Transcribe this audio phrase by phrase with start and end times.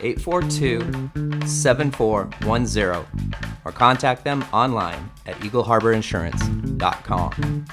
[0.00, 3.06] 842 7410
[3.64, 7.64] or contact them online at eagleharborinsurance.com.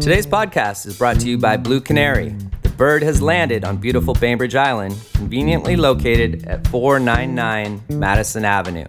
[0.00, 2.34] Today's podcast is brought to you by Blue Canary.
[2.62, 8.86] The bird has landed on beautiful Bainbridge Island, conveniently located at 499 Madison Avenue.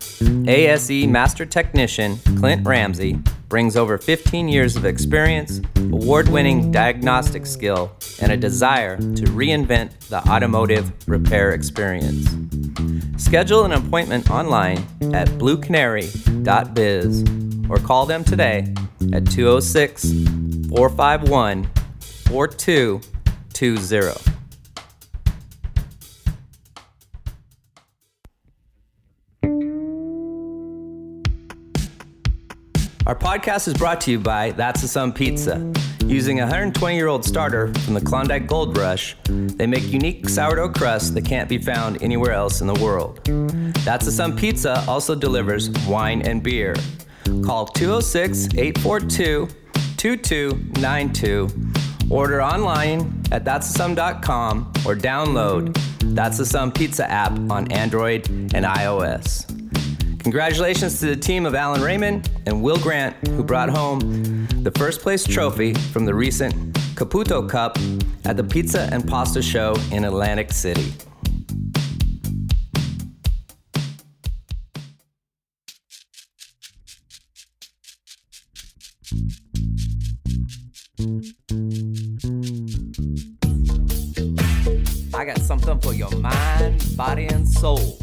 [0.47, 3.19] ASE Master Technician Clint Ramsey
[3.53, 9.91] brings over 15 years of experience, award winning diagnostic skill, and a desire to reinvent
[10.07, 12.35] the automotive repair experience.
[13.15, 14.79] Schedule an appointment online
[15.13, 17.23] at bluecanary.biz
[17.69, 18.73] or call them today
[19.13, 20.11] at 206
[20.69, 21.69] 451
[22.25, 24.32] 4220.
[33.05, 35.73] Our podcast is brought to you by That's a Some Pizza.
[36.05, 40.69] Using a 120 year old starter from the Klondike Gold Rush, they make unique sourdough
[40.69, 43.19] crusts that can't be found anywhere else in the world.
[43.83, 46.75] That's a Some Pizza also delivers wine and beer.
[47.43, 49.49] Call 206 842
[49.97, 51.49] 2292.
[52.09, 55.77] Order online at that'sasome.com or download
[56.15, 59.52] That's a Some Pizza app on Android and iOS.
[60.23, 63.99] Congratulations to the team of Alan Raymond and Will Grant, who brought home
[64.63, 67.77] the first place trophy from the recent Caputo Cup
[68.23, 70.93] at the Pizza and Pasta Show in Atlantic City.
[85.13, 87.99] I got something for your mind, body, and soul.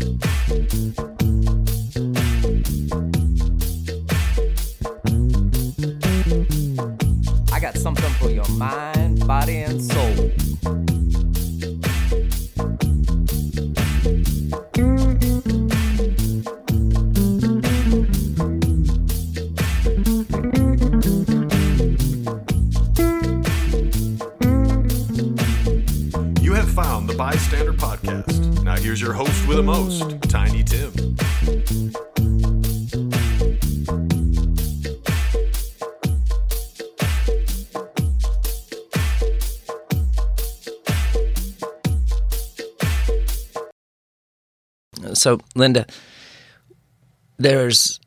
[8.61, 10.30] Mind, body, and soul.
[45.21, 45.85] So, Linda,
[47.37, 48.01] there's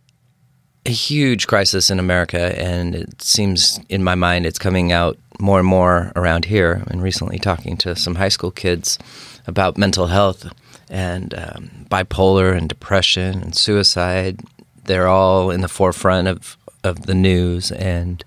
[0.84, 5.59] a huge crisis in America, and it seems in my mind it's coming out more
[5.59, 6.81] and more around here.
[6.88, 8.97] And recently, talking to some high school kids
[9.46, 10.51] about mental health
[10.90, 14.40] and um, bipolar and depression and suicide,
[14.85, 17.72] they're all in the forefront of, of the news.
[17.72, 18.25] And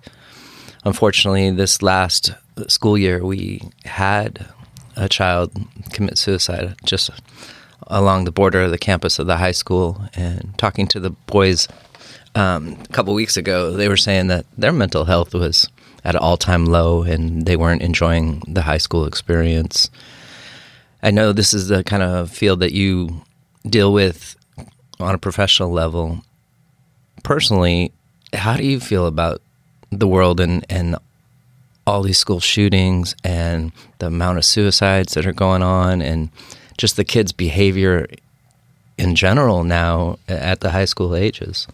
[0.84, 2.30] unfortunately, this last
[2.68, 4.47] school year, we had
[4.94, 5.50] a child
[5.91, 7.10] commit suicide just
[7.87, 10.00] along the border of the campus of the high school.
[10.14, 11.69] And talking to the boys
[12.34, 15.69] um, a couple weeks ago, they were saying that their mental health was
[16.04, 19.91] at an all time low and they weren't enjoying the high school experience.
[21.03, 23.22] I know this is the kind of field that you
[23.69, 24.36] deal with
[24.98, 26.22] on a professional level.
[27.22, 27.92] Personally,
[28.32, 29.42] how do you feel about
[29.91, 30.97] the world and, and
[31.86, 36.31] all these school shootings and the amount of suicides that are going on and
[36.76, 38.06] just the kids' behavior
[38.98, 41.66] in general now at the high school ages?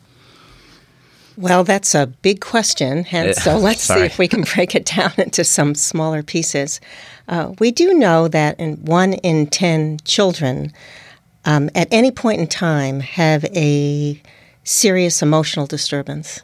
[1.37, 5.12] Well, that's a big question, and so let's see if we can break it down
[5.17, 6.81] into some smaller pieces.
[7.29, 10.73] Uh, we do know that in one in ten children,
[11.45, 14.21] um, at any point in time, have a
[14.65, 16.43] serious emotional disturbance,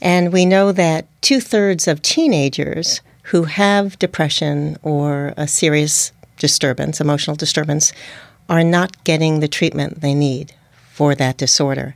[0.00, 7.00] and we know that two thirds of teenagers who have depression or a serious disturbance,
[7.00, 7.92] emotional disturbance,
[8.48, 10.54] are not getting the treatment they need
[10.92, 11.94] for that disorder.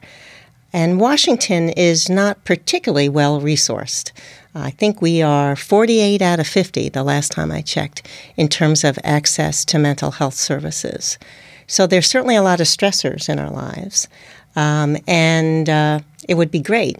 [0.72, 4.12] And Washington is not particularly well resourced.
[4.54, 8.06] I think we are 48 out of 50 the last time I checked
[8.36, 11.18] in terms of access to mental health services.
[11.66, 14.08] So there's certainly a lot of stressors in our lives.
[14.56, 16.98] Um, and uh, it would be great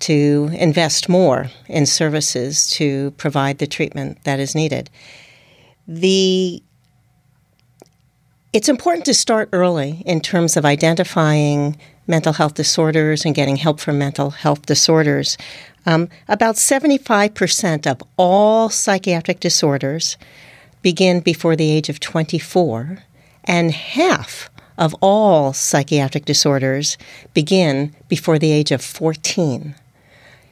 [0.00, 4.90] to invest more in services to provide the treatment that is needed.
[5.86, 6.62] The
[8.52, 11.76] it's important to start early in terms of identifying
[12.06, 15.36] mental health disorders and getting help for mental health disorders.
[15.86, 20.16] Um, about 75% of all psychiatric disorders
[20.82, 23.00] begin before the age of 24,
[23.42, 26.96] and half of all psychiatric disorders
[27.32, 29.74] begin before the age of 14.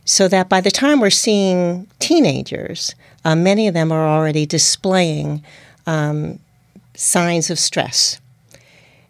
[0.05, 2.95] So that by the time we're seeing teenagers,
[3.25, 5.45] uh, many of them are already displaying
[5.87, 6.41] um,
[6.95, 8.21] signs of stress.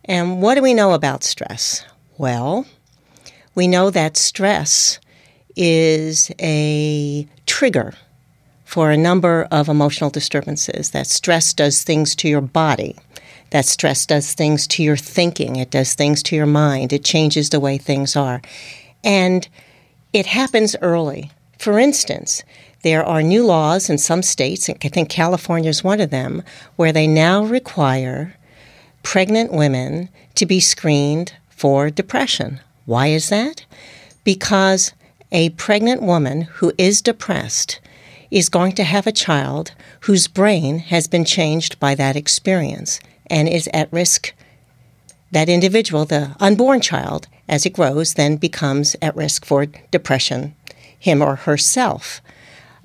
[0.04, 1.84] And what do we know about stress?
[2.18, 2.66] Well,
[3.54, 4.98] we know that stress
[5.56, 7.94] is a trigger
[8.64, 10.90] for a number of emotional disturbances.
[10.90, 12.96] That stress does things to your body.
[13.50, 15.56] That stress does things to your thinking.
[15.56, 16.92] It does things to your mind.
[16.92, 18.40] It changes the way things are.
[19.04, 19.46] And
[20.12, 21.30] it happens early.
[21.58, 22.42] For instance,
[22.82, 26.42] there are new laws in some states, and I think California is one of them,
[26.76, 28.36] where they now require
[29.02, 32.60] pregnant women to be screened for depression.
[32.84, 33.64] Why is that?
[34.24, 34.92] Because
[35.30, 37.80] a pregnant woman who is depressed
[38.30, 42.98] is going to have a child whose brain has been changed by that experience
[43.28, 44.34] and is at risk.
[45.30, 50.54] That individual, the unborn child, as it grows, then becomes at risk for depression,
[50.98, 52.22] him or herself.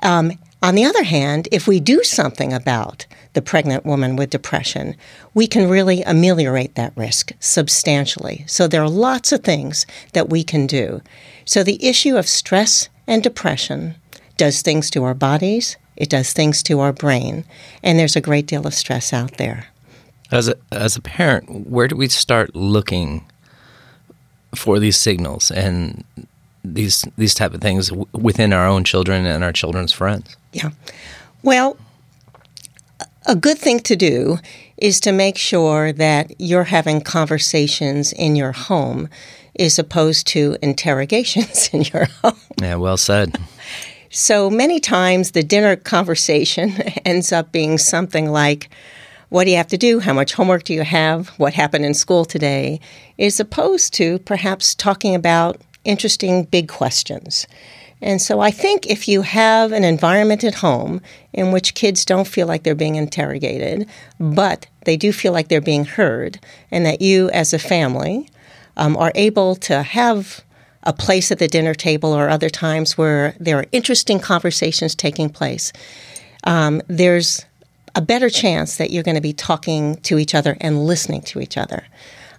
[0.03, 4.97] Um, on the other hand, if we do something about the pregnant woman with depression,
[5.33, 8.43] we can really ameliorate that risk substantially.
[8.45, 11.01] So there are lots of things that we can do.
[11.45, 13.95] So the issue of stress and depression
[14.35, 17.45] does things to our bodies, it does things to our brain,
[17.81, 19.67] and there's a great deal of stress out there.
[20.29, 23.25] As a, as a parent, where do we start looking
[24.55, 26.03] for these signals and
[26.63, 30.35] these these type of things within our own children and our children's friends.
[30.53, 30.71] Yeah.
[31.44, 31.77] Well,
[33.25, 34.38] a good thing to do
[34.77, 39.09] is to make sure that you're having conversations in your home
[39.59, 42.39] as opposed to interrogations in your home.
[42.61, 43.38] Yeah, well said.
[44.09, 46.71] So many times the dinner conversation
[47.05, 48.69] ends up being something like,
[49.29, 50.00] what do you have to do?
[50.00, 51.29] How much homework do you have?
[51.38, 52.79] What happened in school today?
[53.19, 57.47] As opposed to perhaps talking about interesting big questions.
[58.01, 61.01] And so I think if you have an environment at home
[61.33, 63.89] in which kids don't feel like they're being interrogated,
[64.19, 66.39] but they do feel like they're being heard,
[66.69, 68.30] and that you as a family
[68.75, 70.41] um, are able to have
[70.83, 75.30] a place at the dinner table or other times where there are interesting conversations taking
[75.30, 75.73] place,
[76.44, 77.45] um, there's
[77.95, 81.39] a better chance that you're going to be talking to each other and listening to
[81.39, 81.83] each other.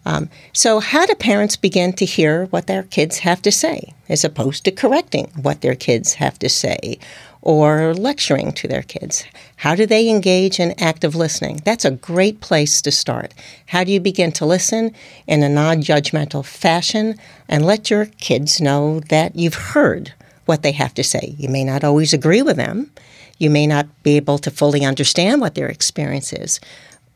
[0.05, 4.25] Um, so, how do parents begin to hear what their kids have to say as
[4.25, 6.99] opposed to correcting what their kids have to say
[7.43, 9.25] or lecturing to their kids?
[9.57, 11.61] How do they engage in active listening?
[11.65, 13.35] That's a great place to start.
[13.67, 14.95] How do you begin to listen
[15.27, 17.17] in a non judgmental fashion
[17.49, 20.15] and let your kids know that you've heard
[20.47, 21.35] what they have to say?
[21.37, 22.91] You may not always agree with them.
[23.39, 26.61] You may not be able to fully understand what their experience is.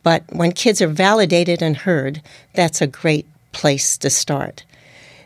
[0.03, 2.23] But when kids are validated and heard,
[2.55, 4.65] that's a great place to start.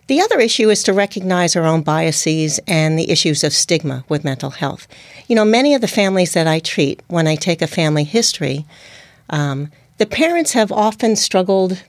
[0.08, 4.24] The other issue is to recognize our own biases and the issues of stigma with
[4.24, 4.86] mental health.
[5.26, 8.64] You know, many of the families that I treat, when I take a family history,
[9.30, 11.82] um, the parents have often struggled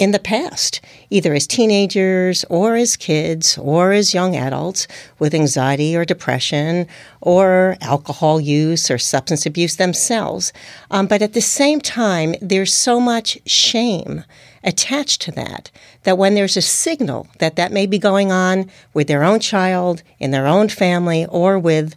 [0.00, 0.80] in the past,
[1.10, 6.86] either as teenagers or as kids or as young adults with anxiety or depression
[7.20, 10.54] or alcohol use or substance abuse themselves.
[10.90, 14.24] Um, but at the same time, there's so much shame
[14.64, 15.70] attached to that
[16.04, 20.02] that when there's a signal that that may be going on with their own child,
[20.18, 21.94] in their own family, or with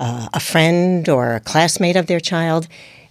[0.00, 2.66] uh, a friend or a classmate of their child,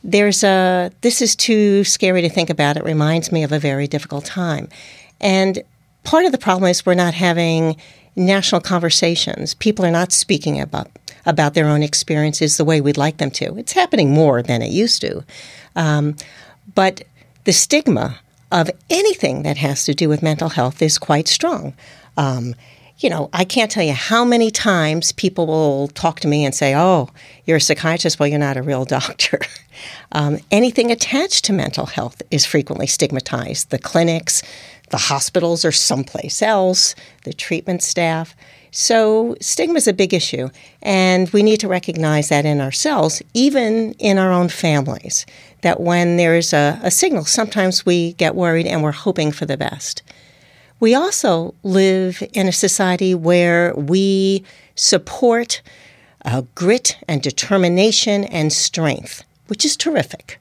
[0.06, 2.78] there's a this is too scary to think about.
[2.78, 4.70] It reminds me of a very difficult time.
[5.20, 5.64] And
[6.04, 7.76] part of the problem is we're not having
[8.16, 9.56] national conversations.
[9.56, 10.90] People are not speaking about
[11.26, 13.58] about their own experiences the way we'd like them to.
[13.58, 15.24] It's happening more than it used to.
[15.76, 16.16] Um,
[16.76, 17.04] but
[17.46, 18.20] the stigma
[18.52, 21.74] of anything that has to do with mental health is quite strong.
[22.16, 22.54] Um,
[23.00, 26.56] you know, I can't tell you how many times people will talk to me and
[26.56, 27.10] say, Oh,
[27.46, 28.20] you're a psychiatrist.
[28.20, 29.40] Well, you're not a real doctor.
[30.12, 33.70] um, anything attached to mental health is frequently stigmatized.
[33.70, 34.42] The clinics,
[34.90, 38.36] the hospitals, or someplace else, the treatment staff.
[38.72, 40.50] So, stigma is a big issue,
[40.82, 45.26] and we need to recognize that in ourselves, even in our own families,
[45.62, 49.56] that when there's a, a signal, sometimes we get worried and we're hoping for the
[49.56, 50.04] best.
[50.86, 54.44] We also live in a society where we
[54.76, 55.64] support
[56.24, 60.40] uh, grit and determination and strength, which is terrific.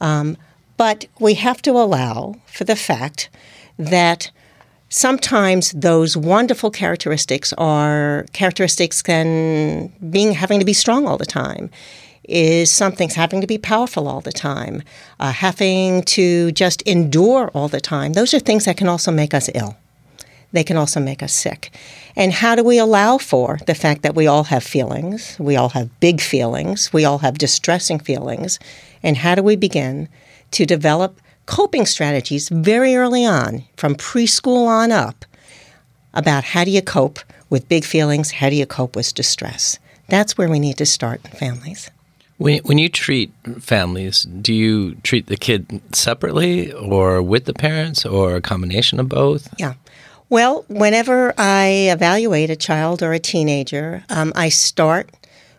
[0.00, 0.36] Um,
[0.76, 3.30] But we have to allow for the fact
[3.78, 4.32] that
[4.88, 11.70] sometimes those wonderful characteristics are characteristics can being having to be strong all the time.
[12.24, 14.82] Is something having to be powerful all the time
[15.20, 18.14] uh, having to just endure all the time.
[18.14, 19.76] Those are things that can also make us ill
[20.54, 21.70] they can also make us sick
[22.16, 25.68] and how do we allow for the fact that we all have feelings we all
[25.70, 28.58] have big feelings we all have distressing feelings
[29.02, 30.08] and how do we begin
[30.50, 35.24] to develop coping strategies very early on, from preschool on up,
[36.12, 37.18] about how do you cope
[37.50, 39.78] with big feelings, how do you cope with distress.
[40.08, 41.90] That's where we need to start in families.
[42.38, 48.04] When, when you treat families, do you treat the kid separately or with the parents
[48.04, 49.52] or a combination of both?
[49.58, 49.74] Yeah.
[50.30, 55.10] Well, whenever I evaluate a child or a teenager, um, I start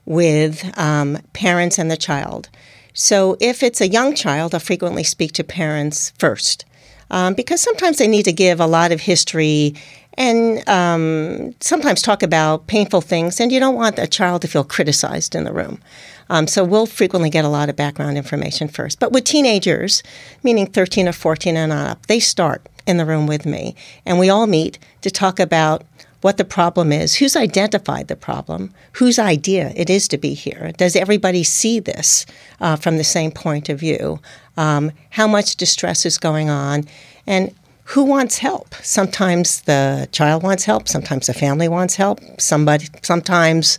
[0.05, 2.49] with um, parents and the child.
[2.93, 6.65] So if it's a young child, I'll frequently speak to parents first
[7.11, 9.75] um, because sometimes they need to give a lot of history
[10.17, 14.63] and um, sometimes talk about painful things, and you don't want a child to feel
[14.63, 15.81] criticized in the room.
[16.29, 18.99] Um, so we'll frequently get a lot of background information first.
[18.99, 20.01] But with teenagers,
[20.41, 23.75] meaning 13 or 14 and on up, they start in the room with me,
[24.05, 25.83] and we all meet to talk about
[26.21, 30.71] what the problem is, who's identified the problem, whose idea it is to be here.
[30.75, 32.25] Does everybody see this
[32.59, 34.19] uh, from the same point of view?
[34.57, 36.85] Um, how much distress is going on?
[37.27, 37.53] And
[37.89, 38.73] who wants help?
[38.81, 43.77] Sometimes the child wants help, sometimes the family wants help, somebody sometimes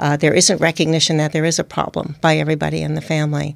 [0.00, 3.54] uh, there isn't recognition that there is a problem by everybody in the family.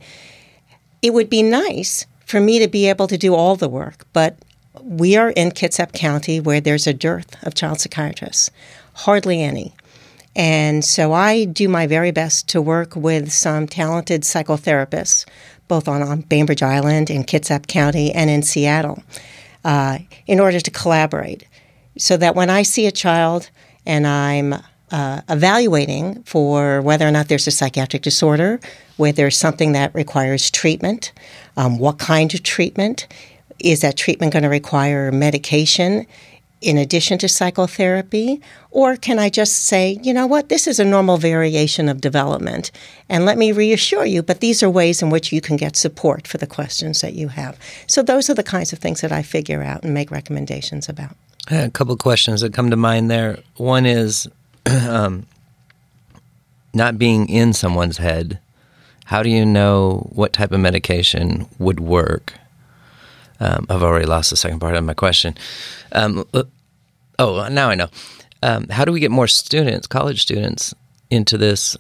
[1.02, 4.36] It would be nice for me to be able to do all the work, but
[4.82, 8.50] we are in Kitsap County where there's a dearth of child psychiatrists,
[8.94, 9.74] hardly any.
[10.36, 15.26] And so I do my very best to work with some talented psychotherapists,
[15.66, 19.02] both on, on Bainbridge Island, in Kitsap County, and in Seattle,
[19.64, 21.44] uh, in order to collaborate.
[21.98, 23.50] So that when I see a child
[23.84, 24.54] and I'm
[24.90, 28.60] uh, evaluating for whether or not there's a psychiatric disorder,
[28.96, 31.12] whether there's something that requires treatment,
[31.56, 33.06] um, what kind of treatment,
[33.60, 36.06] is that treatment going to require medication
[36.60, 38.40] in addition to psychotherapy?
[38.70, 42.70] Or can I just say, you know what, this is a normal variation of development,
[43.08, 46.26] and let me reassure you, but these are ways in which you can get support
[46.26, 47.58] for the questions that you have.
[47.86, 51.16] So, those are the kinds of things that I figure out and make recommendations about.
[51.50, 53.38] a couple questions that come to mind there.
[53.56, 54.28] One is
[54.66, 55.26] um,
[56.74, 58.38] not being in someone's head.
[59.06, 62.34] How do you know what type of medication would work?
[63.40, 65.36] Um, I've already lost the second part of my question.
[65.92, 66.26] Um,
[67.18, 67.88] oh, now I know.
[68.42, 70.74] Um, how do we get more students, college students,
[71.10, 71.76] into this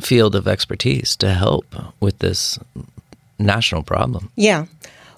[0.00, 1.66] field of expertise to help
[2.00, 2.58] with this
[3.38, 4.30] national problem?
[4.36, 4.66] Yeah.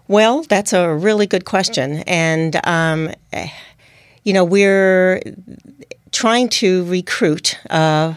[0.08, 1.98] Well, that's a really good question.
[2.06, 3.10] And, um,
[4.24, 5.22] you know, we're
[6.10, 7.58] trying to recruit.
[7.68, 8.14] Uh,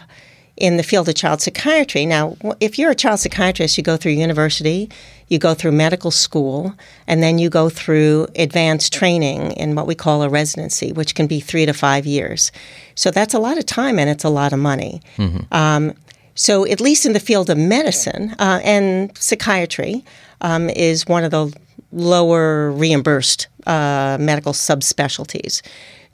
[0.56, 2.06] in the field of child psychiatry.
[2.06, 4.88] Now, if you're a child psychiatrist, you go through university,
[5.28, 6.74] you go through medical school,
[7.06, 11.26] and then you go through advanced training in what we call a residency, which can
[11.26, 12.52] be three to five years.
[12.94, 15.02] So that's a lot of time and it's a lot of money.
[15.16, 15.52] Mm-hmm.
[15.52, 15.94] Um,
[16.36, 20.04] so, at least in the field of medicine uh, and psychiatry,
[20.40, 21.56] um, is one of the
[21.92, 25.62] lower reimbursed uh, medical subspecialties.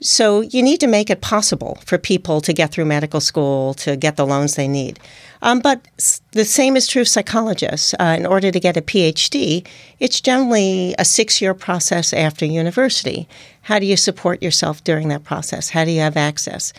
[0.03, 3.95] So you need to make it possible for people to get through medical school to
[3.95, 4.99] get the loans they need.
[5.43, 5.87] Um, but
[6.31, 7.93] the same is true of psychologists.
[7.99, 9.65] Uh, in order to get a PhD,
[9.99, 13.27] it's generally a six year process after university.
[13.61, 15.69] How do you support yourself during that process?
[15.69, 16.73] How do you have access?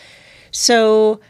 [0.51, 1.21] So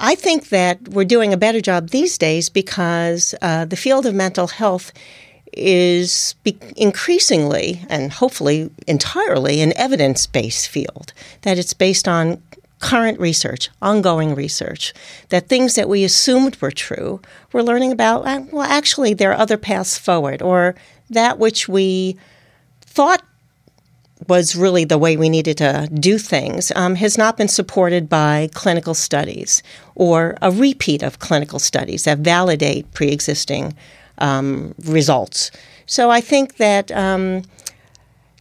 [0.00, 4.14] I think that we're doing a better job these days because uh, the field of
[4.14, 4.92] mental health
[5.52, 6.34] is
[6.76, 12.42] increasingly and hopefully entirely an evidence based field, that it's based on
[12.82, 14.92] current research, ongoing research,
[15.28, 17.20] that things that we assumed were true,
[17.52, 20.74] we're learning about, uh, well, actually, there are other paths forward, or
[21.08, 22.16] that which we
[22.80, 23.22] thought
[24.28, 28.48] was really the way we needed to do things um, has not been supported by
[28.54, 29.62] clinical studies
[29.94, 33.74] or a repeat of clinical studies that validate pre existing
[34.22, 35.50] um, results.
[35.86, 36.90] So I think that.
[36.92, 37.42] Um,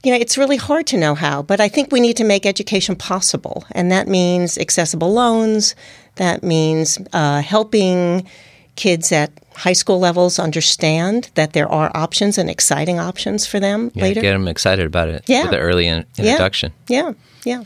[0.03, 2.47] you know, it's really hard to know how, but I think we need to make
[2.47, 3.65] education possible.
[3.71, 5.75] And that means accessible loans,
[6.15, 8.27] that means uh, helping
[8.75, 13.91] kids at high school levels understand that there are options and exciting options for them
[13.93, 14.21] yeah, later.
[14.21, 15.43] Get them excited about it yeah.
[15.43, 16.73] with the early in- introduction.
[16.87, 17.63] Yeah, yeah.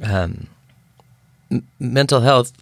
[0.00, 0.22] yeah.
[0.22, 0.48] Um,
[1.50, 2.52] m- mental health,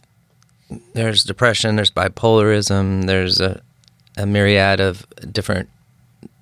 [0.93, 3.63] there's depression, there's bipolarism, there's a,
[4.21, 5.69] a myriad of different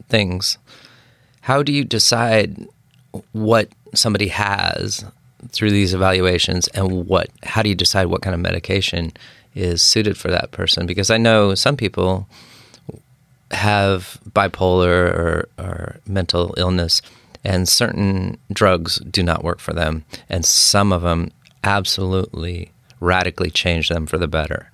[0.09, 0.59] things.
[1.43, 2.67] How do you decide
[3.33, 5.05] what somebody has
[5.51, 9.13] through these evaluations and what how do you decide what kind of medication
[9.55, 10.87] is suited for that person?
[10.87, 12.29] Because I know some people
[13.51, 17.01] have bipolar or, or mental illness
[17.45, 21.31] and certain drugs do not work for them and some of them
[21.65, 24.71] absolutely radically change them for the better.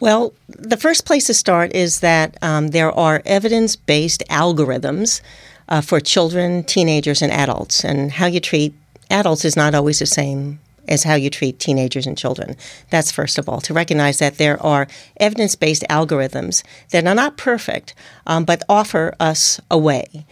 [0.00, 5.20] Well, the first place to start is that um, there are evidence based algorithms
[5.68, 7.84] uh, for children, teenagers, and adults.
[7.84, 8.74] And how you treat
[9.10, 12.56] adults is not always the same as how you treat teenagers and children.
[12.90, 14.86] That's first of all, to recognize that there are
[15.18, 17.94] evidence based algorithms that are not perfect,
[18.26, 20.26] um, but offer us a way.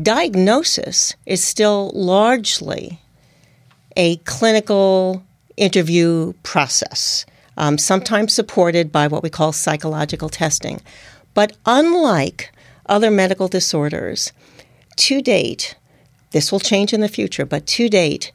[0.00, 3.00] Diagnosis is still largely
[3.96, 5.22] a clinical
[5.56, 10.80] interview process um, sometimes supported by what we call psychological testing.
[11.34, 12.52] But unlike
[12.86, 14.32] other medical disorders,
[14.96, 15.76] to date,
[16.30, 18.32] this will change in the future, but to date,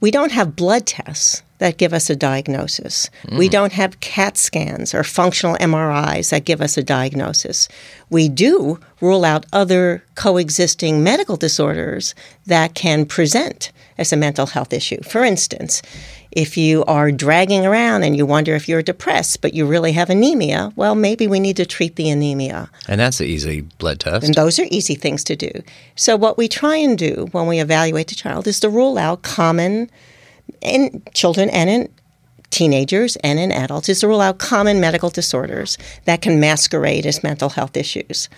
[0.00, 3.10] we don't have blood tests that give us a diagnosis.
[3.26, 3.38] Mm.
[3.38, 7.68] We don't have CAT scans or functional MRIs that give us a diagnosis.
[8.10, 12.14] We do rule out other coexisting medical disorders
[12.46, 15.02] that can present as a mental health issue.
[15.02, 15.82] For instance,
[16.30, 20.10] if you are dragging around and you wonder if you're depressed, but you really have
[20.10, 22.70] anemia, well, maybe we need to treat the anemia.
[22.86, 24.24] And that's an easy blood test.
[24.24, 25.50] And those are easy things to do.
[25.96, 29.22] So, what we try and do when we evaluate the child is to rule out
[29.22, 29.90] common
[30.60, 31.88] in children and in
[32.50, 35.76] teenagers and in adults is to rule out common medical disorders
[36.06, 38.28] that can masquerade as mental health issues.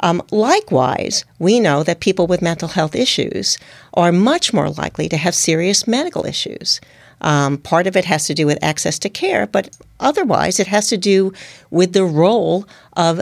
[0.00, 3.58] Um, likewise, we know that people with mental health issues
[3.94, 6.80] are much more likely to have serious medical issues.
[7.20, 10.86] Um, part of it has to do with access to care, but otherwise, it has
[10.88, 11.32] to do
[11.70, 12.64] with the role
[12.96, 13.20] of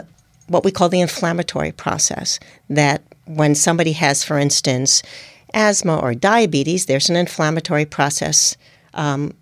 [0.49, 2.38] what we call the inflammatory process.
[2.69, 5.03] That when somebody has, for instance,
[5.55, 8.57] asthma or diabetes, there's an inflammatory process
[8.95, 9.33] um,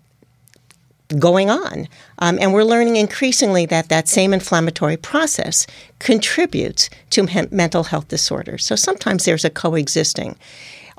[1.19, 1.87] going on.
[2.19, 5.67] Um, and we're learning increasingly that that same inflammatory process
[5.99, 8.65] contributes to mental health disorders.
[8.65, 10.35] So sometimes there's a coexisting.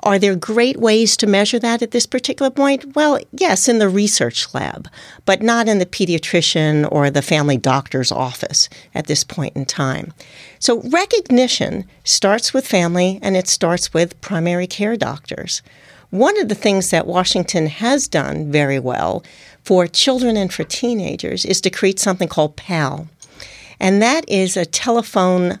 [0.07, 2.95] Are there great ways to measure that at this particular point?
[2.95, 4.87] Well, yes, in the research lab,
[5.25, 10.13] but not in the pediatrician or the family doctor's office at this point in time.
[10.59, 15.61] So, recognition starts with family and it starts with primary care doctors.
[16.09, 19.25] One of the things that Washington has done very well
[19.61, 23.09] for children and for teenagers is to create something called PAL.
[23.77, 25.59] And that is a telephone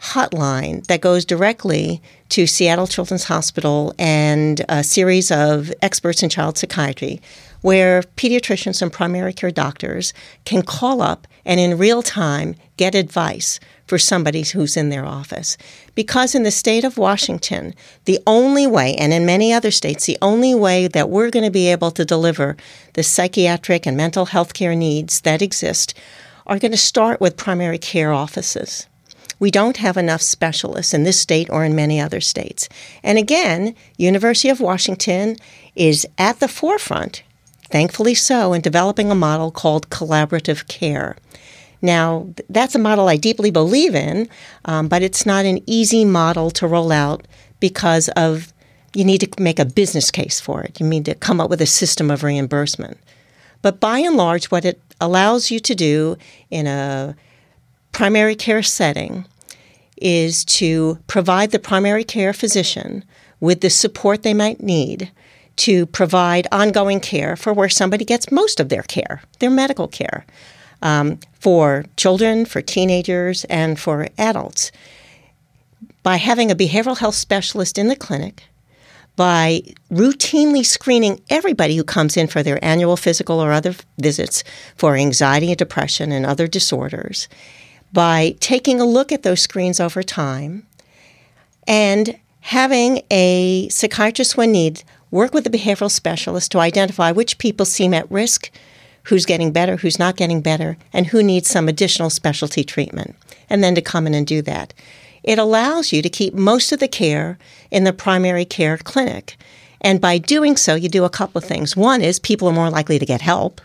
[0.00, 2.00] hotline that goes directly
[2.30, 7.20] to Seattle Children's Hospital and a series of experts in child psychiatry
[7.60, 10.12] where pediatricians and primary care doctors
[10.44, 15.56] can call up and in real time get advice for somebody who's in their office.
[15.94, 20.18] Because in the state of Washington, the only way, and in many other states, the
[20.20, 22.56] only way that we're going to be able to deliver
[22.92, 25.94] the psychiatric and mental health care needs that exist
[26.46, 28.86] are going to start with primary care offices.
[29.38, 32.68] We don't have enough specialists in this state or in many other states.
[33.02, 35.36] And again, University of Washington
[35.76, 37.22] is at the forefront,
[37.70, 41.16] thankfully so, in developing a model called collaborative care.
[41.80, 44.28] Now, that's a model I deeply believe in,
[44.64, 47.26] um, but it's not an easy model to roll out
[47.60, 48.52] because of
[48.94, 50.80] you need to make a business case for it.
[50.80, 52.98] You need to come up with a system of reimbursement.
[53.62, 56.16] But by and large, what it allows you to do
[56.50, 57.14] in a
[57.98, 59.24] primary care setting
[59.96, 63.02] is to provide the primary care physician
[63.40, 65.10] with the support they might need
[65.56, 70.24] to provide ongoing care for where somebody gets most of their care, their medical care,
[70.80, 74.70] um, for children, for teenagers, and for adults.
[76.04, 78.44] By having a behavioral health specialist in the clinic,
[79.16, 84.44] by routinely screening everybody who comes in for their annual physical or other visits
[84.76, 87.26] for anxiety and depression and other disorders,
[87.92, 90.66] by taking a look at those screens over time
[91.66, 97.66] and having a psychiatrist when need work with a behavioral specialist to identify which people
[97.66, 98.50] seem at risk,
[99.04, 103.16] who's getting better, who's not getting better, and who needs some additional specialty treatment,
[103.48, 104.74] and then to come in and do that.
[105.22, 107.38] It allows you to keep most of the care
[107.70, 109.36] in the primary care clinic.
[109.80, 111.76] And by doing so, you do a couple of things.
[111.76, 113.60] One is people are more likely to get help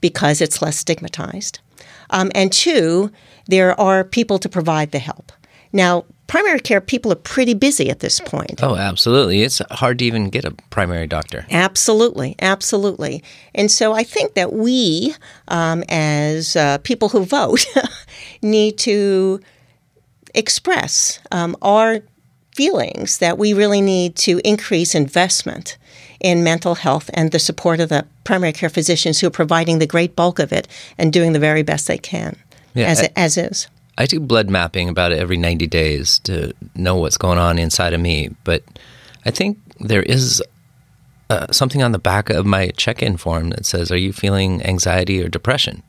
[0.00, 1.60] because it's less stigmatized.
[2.10, 3.10] Um, and two,
[3.50, 5.32] there are people to provide the help.
[5.72, 8.60] Now, primary care people are pretty busy at this point.
[8.62, 9.42] Oh, absolutely.
[9.42, 11.46] It's hard to even get a primary doctor.
[11.50, 13.22] Absolutely, absolutely.
[13.54, 15.14] And so I think that we,
[15.48, 17.66] um, as uh, people who vote,
[18.42, 19.40] need to
[20.34, 22.00] express um, our
[22.54, 25.78] feelings that we really need to increase investment
[26.20, 29.86] in mental health and the support of the primary care physicians who are providing the
[29.86, 32.36] great bulk of it and doing the very best they can,
[32.74, 33.66] Yeah, as, I- as is.
[33.98, 38.00] I do blood mapping about every 90 days to know what's going on inside of
[38.00, 38.30] me.
[38.44, 38.62] But
[39.26, 40.42] I think there is
[41.28, 44.62] uh, something on the back of my check in form that says, Are you feeling
[44.64, 45.82] anxiety or depression?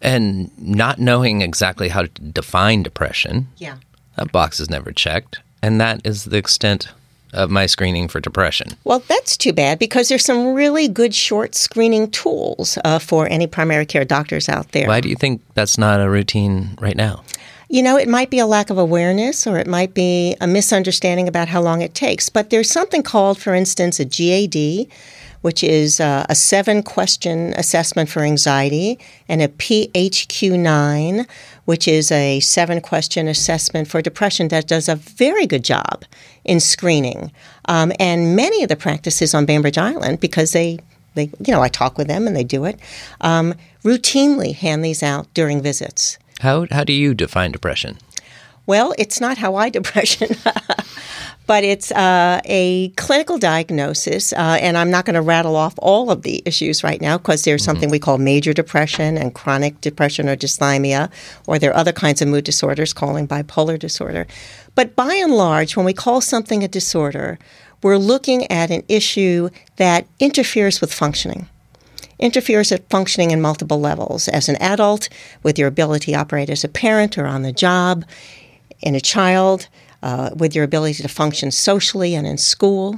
[0.00, 3.76] And not knowing exactly how to define depression, Yeah.
[4.16, 5.40] that box is never checked.
[5.62, 6.88] And that is the extent
[7.32, 8.68] of my screening for depression.
[8.84, 13.46] Well, that's too bad because there's some really good short screening tools uh, for any
[13.46, 14.86] primary care doctors out there.
[14.88, 17.22] Why do you think that's not a routine right now?
[17.68, 21.26] You know, it might be a lack of awareness or it might be a misunderstanding
[21.26, 22.28] about how long it takes.
[22.28, 24.88] But there's something called, for instance, a GAD,
[25.40, 31.26] which is uh, a seven question assessment for anxiety, and a PHQ 9,
[31.64, 36.04] which is a seven question assessment for depression that does a very good job
[36.44, 37.32] in screening.
[37.66, 40.78] Um, and many of the practices on Bainbridge Island, because they
[41.14, 42.78] they, you know, I talk with them and they do it,
[43.20, 46.18] um, routinely hand these out during visits.
[46.40, 47.98] How, how do you define depression?
[48.66, 50.36] Well, it's not how I depression,
[51.52, 56.10] but it's uh, a clinical diagnosis, uh, and I'm not going to rattle off all
[56.10, 60.30] of the issues right now because there's something we call major depression and chronic depression
[60.30, 61.12] or dysthymia,
[61.46, 64.26] or there are other kinds of mood disorders calling bipolar disorder.
[64.74, 67.38] But by and large, when we call something a disorder,
[67.82, 71.50] we're looking at an issue that interferes with functioning
[72.18, 75.10] interferes with functioning in multiple levels as an adult,
[75.42, 78.04] with your ability to operate as a parent or on the job,
[78.80, 79.68] in a child,
[80.02, 82.96] uh, with your ability to function socially and in school.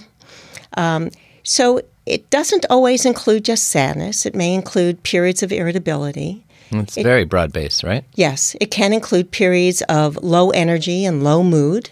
[0.77, 1.11] Um,
[1.43, 6.45] so it doesn't always include just sadness, it may include periods of irritability.
[6.71, 8.05] It's very broad based, right?
[8.15, 11.91] Yes, it can include periods of low energy and low mood.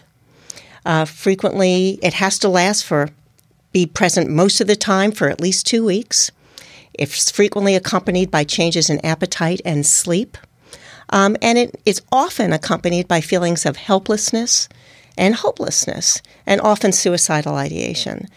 [0.85, 3.09] Uh, frequently, it has to last for,
[3.71, 6.31] be present most of the time for at least two weeks.
[6.93, 10.37] It's frequently accompanied by changes in appetite and sleep.
[11.09, 14.67] Um, and it is often accompanied by feelings of helplessness
[15.17, 18.27] and hopelessness, and often suicidal ideation.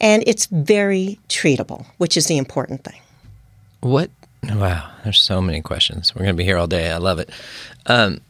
[0.00, 3.00] And it's very treatable, which is the important thing.
[3.80, 4.10] What?
[4.42, 6.14] Wow, there's so many questions.
[6.14, 6.90] We're going to be here all day.
[6.90, 7.30] I love it.
[7.86, 8.20] Um,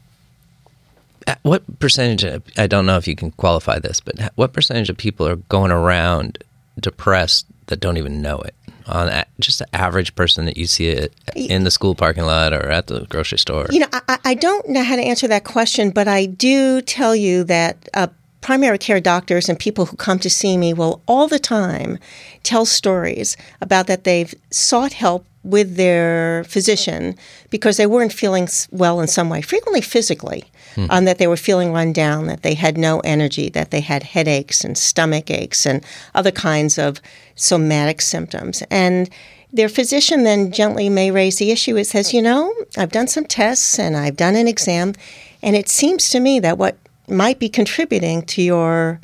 [1.42, 2.24] what percentage?
[2.24, 5.36] Of, I don't know if you can qualify this, but what percentage of people are
[5.36, 6.38] going around
[6.78, 8.54] depressed that don't even know it?
[8.86, 12.52] On a, just the average person that you see it in the school parking lot
[12.52, 13.66] or at the grocery store.
[13.70, 17.16] You know, I, I don't know how to answer that question, but I do tell
[17.16, 18.08] you that uh,
[18.42, 21.98] primary care doctors and people who come to see me will all the time
[22.42, 27.16] tell stories about that they've sought help with their physician
[27.48, 30.44] because they weren't feeling well in some way, frequently physically,
[30.76, 34.02] um, that they were feeling run down, that they had no energy, that they had
[34.02, 35.84] headaches and stomach aches and
[36.14, 37.00] other kinds of
[37.34, 38.62] somatic symptoms.
[38.70, 39.10] And
[39.52, 41.76] their physician then gently may raise the issue.
[41.76, 44.94] It says, you know, I've done some tests and I've done an exam,
[45.42, 46.76] and it seems to me that what
[47.08, 49.00] might be contributing to your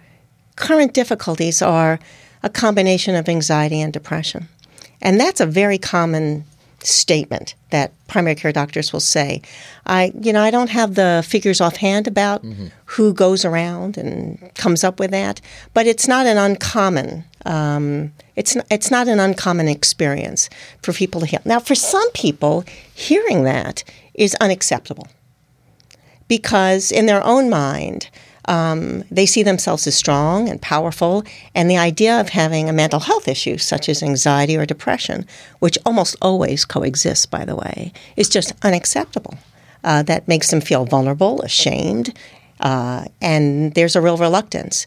[0.56, 2.00] current difficulties are
[2.42, 4.48] a combination of anxiety and depression.
[5.02, 6.44] And that's a very common
[6.82, 9.42] statement that primary care doctors will say.
[9.86, 12.44] I, you know, I don't have the figures offhand about
[12.86, 15.40] who goes around and comes up with that,
[15.74, 17.24] but it's not an uncommon.
[17.46, 20.50] Um, it's it's not an uncommon experience
[20.82, 21.40] for people to hear.
[21.44, 22.64] Now, for some people,
[22.94, 25.08] hearing that is unacceptable
[26.28, 28.08] because in their own mind,
[28.46, 31.24] um, they see themselves as strong and powerful,
[31.54, 35.26] and the idea of having a mental health issue such as anxiety or depression,
[35.58, 39.36] which almost always coexists, by the way, is just unacceptable.
[39.82, 42.14] Uh, that makes them feel vulnerable, ashamed,
[42.60, 44.86] uh, and there's a real reluctance.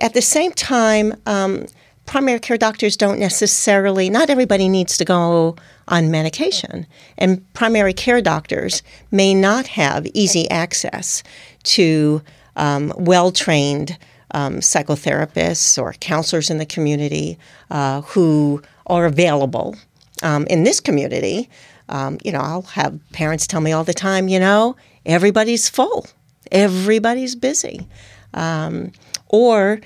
[0.00, 1.66] At the same time, um,
[2.06, 5.56] primary care doctors don't necessarily, not everybody needs to go
[5.88, 6.86] on medication.
[7.16, 11.22] And primary care doctors may not have easy access
[11.64, 12.22] to
[12.56, 13.98] um, well trained
[14.32, 17.38] um, psychotherapists or counselors in the community
[17.70, 19.76] uh, who are available.
[20.22, 21.48] Um, in this community,
[21.88, 26.06] um, you know, I'll have parents tell me all the time, you know, everybody's full,
[26.50, 27.86] everybody's busy.
[28.34, 28.92] Um,
[29.28, 29.80] or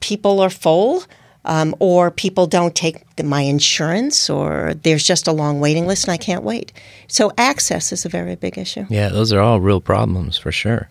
[0.00, 1.02] people are full,
[1.44, 6.12] um, or people don't take my insurance, or there's just a long waiting list and
[6.12, 6.72] I can't wait.
[7.08, 8.86] So access is a very big issue.
[8.88, 10.88] Yeah, those are all real problems for sure.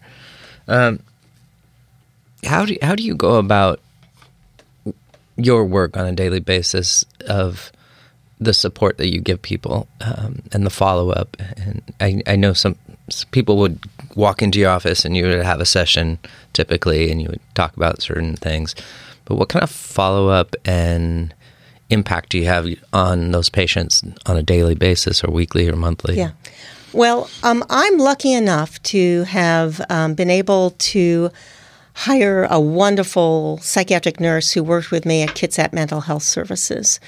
[0.67, 0.99] Um,
[2.45, 3.80] how do how do you go about
[5.38, 7.71] your work on a daily basis of
[8.39, 11.36] the support that you give people um, and the follow up?
[11.58, 12.75] And I, I know some
[13.10, 13.80] s- people would
[14.15, 16.19] walk into your office and you would have a session
[16.54, 18.75] typically, and you would talk about certain things.
[19.25, 21.34] But what kind of follow up and
[21.89, 26.17] impact do you have on those patients on a daily basis, or weekly, or monthly?
[26.17, 26.32] Yeah.
[26.95, 31.29] Well, um, I'm lucky enough to have um, been able to
[31.93, 37.01] hire a wonderful psychiatric nurse who worked with me at Kitsap Mental Health Services.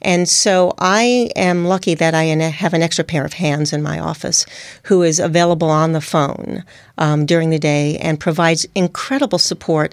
[0.00, 3.98] And so I am lucky that I have an extra pair of hands in my
[3.98, 4.46] office
[4.84, 6.62] who is available on the phone
[6.98, 9.92] um, during the day and provides incredible support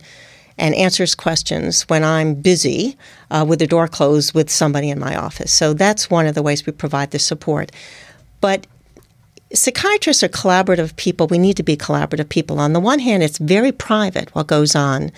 [0.60, 3.00] and answers questions when I'm busy
[3.32, 5.52] uh, with the door closed with somebody in my office.
[5.52, 7.72] So that's one of the ways we provide the support.
[8.42, 8.68] But
[9.54, 11.28] psychiatrists are collaborative people.
[11.28, 12.60] We need to be collaborative people.
[12.60, 15.12] On the one hand, it's very private what goes on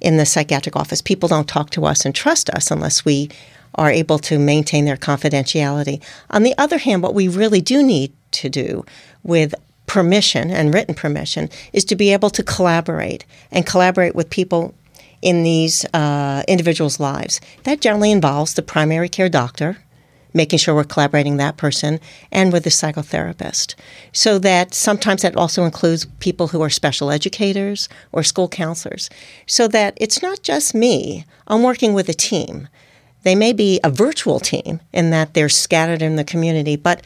[0.00, 1.02] in the psychiatric office.
[1.02, 3.30] People don't talk to us and trust us unless we
[3.76, 6.02] are able to maintain their confidentiality.
[6.30, 8.84] On the other hand, what we really do need to do
[9.22, 9.54] with
[9.86, 14.74] permission and written permission is to be able to collaborate and collaborate with people
[15.22, 17.40] in these uh, individuals' lives.
[17.64, 19.78] That generally involves the primary care doctor,
[20.34, 23.74] making sure we're collaborating that person, and with the psychotherapist.
[24.12, 29.08] So that sometimes that also includes people who are special educators or school counselors.
[29.46, 32.68] So that it's not just me, I'm working with a team.
[33.22, 37.02] They may be a virtual team in that they're scattered in the community, but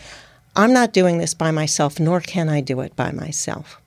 [0.57, 3.81] I'm not doing this by myself, nor can I do it by myself.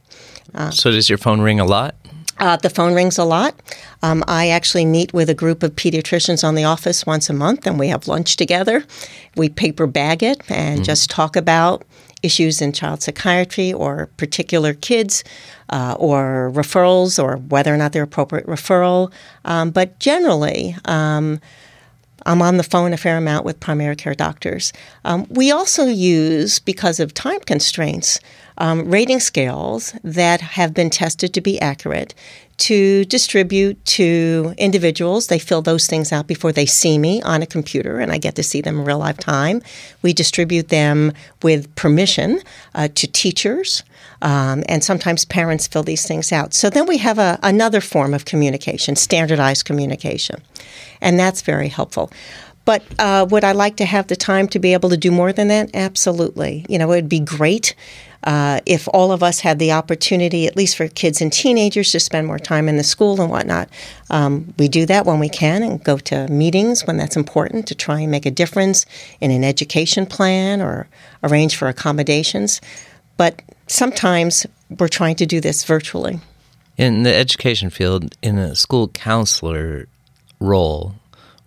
[0.53, 1.95] Uh, so, does your phone ring a lot?
[2.41, 3.53] Uh, the phone rings a lot.
[4.01, 7.67] Um, I actually meet with a group of pediatricians on the office once a month,
[7.67, 8.83] and we have lunch together.
[9.35, 10.83] We paper bag it and mm.
[10.83, 11.85] just talk about
[12.23, 15.23] issues in child psychiatry or particular kids
[15.69, 19.11] uh, or referrals or whether or not they're appropriate referral.
[19.45, 21.39] Um, but generally, um,
[22.25, 24.73] I'm on the phone a fair amount with primary care doctors.
[25.05, 28.19] Um, we also use, because of time constraints,
[28.57, 32.13] um, rating scales that have been tested to be accurate
[32.57, 35.27] to distribute to individuals.
[35.27, 38.35] They fill those things out before they see me on a computer, and I get
[38.35, 39.63] to see them in real life time.
[40.03, 42.41] We distribute them with permission
[42.75, 43.83] uh, to teachers.
[44.21, 46.53] Um, and sometimes parents fill these things out.
[46.53, 50.41] So then we have a, another form of communication, standardized communication.
[51.01, 52.11] And that's very helpful.
[52.63, 55.33] But uh, would I like to have the time to be able to do more
[55.33, 55.71] than that?
[55.73, 56.65] Absolutely.
[56.69, 57.75] You know, it would be great
[58.23, 61.99] uh, if all of us had the opportunity, at least for kids and teenagers, to
[61.99, 63.67] spend more time in the school and whatnot.
[64.09, 67.75] Um, we do that when we can and go to meetings when that's important to
[67.75, 68.85] try and make a difference
[69.19, 70.87] in an education plan or
[71.23, 72.61] arrange for accommodations.
[73.17, 74.45] But sometimes
[74.79, 76.19] we're trying to do this virtually.
[76.77, 79.87] In the education field, in a school counselor
[80.39, 80.95] role,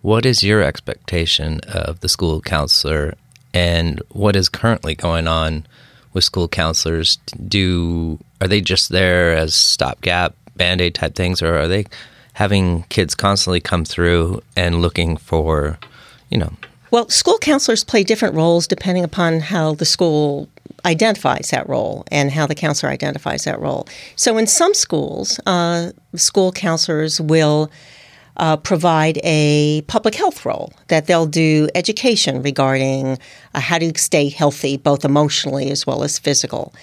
[0.01, 3.15] what is your expectation of the school counselor
[3.53, 5.65] and what is currently going on
[6.13, 7.17] with school counselors?
[7.47, 11.85] Do are they just there as stopgap band aid type things, or are they
[12.33, 15.79] having kids constantly come through and looking for,
[16.29, 16.53] you know?
[16.91, 20.49] Well, school counselors play different roles depending upon how the school
[20.85, 23.87] identifies that role and how the counselor identifies that role.
[24.15, 27.71] So, in some schools, uh, school counselors will
[28.37, 33.17] uh, provide a public health role, that they'll do education regarding
[33.53, 36.73] uh, how to stay healthy, both emotionally as well as physical.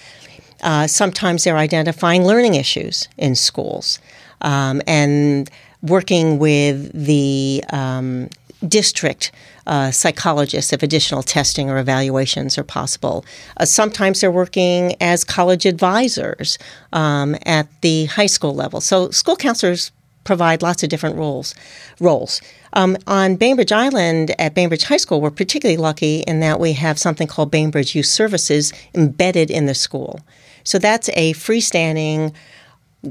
[0.61, 3.99] Uh, sometimes they're identifying learning issues in schools
[4.41, 5.49] um, and
[5.81, 8.29] working with the um,
[8.67, 9.31] district
[9.67, 13.25] uh, psychologists if additional testing or evaluations are possible.
[13.57, 16.57] Uh, sometimes they're working as college advisors
[16.91, 18.81] um, at the high school level.
[18.81, 19.91] So school counselors
[20.23, 21.53] provide lots of different roles.
[21.99, 22.41] Roles
[22.73, 26.97] um, on Bainbridge Island at Bainbridge High School, we're particularly lucky in that we have
[26.97, 30.21] something called Bainbridge Youth Services embedded in the school.
[30.63, 32.33] So that's a freestanding,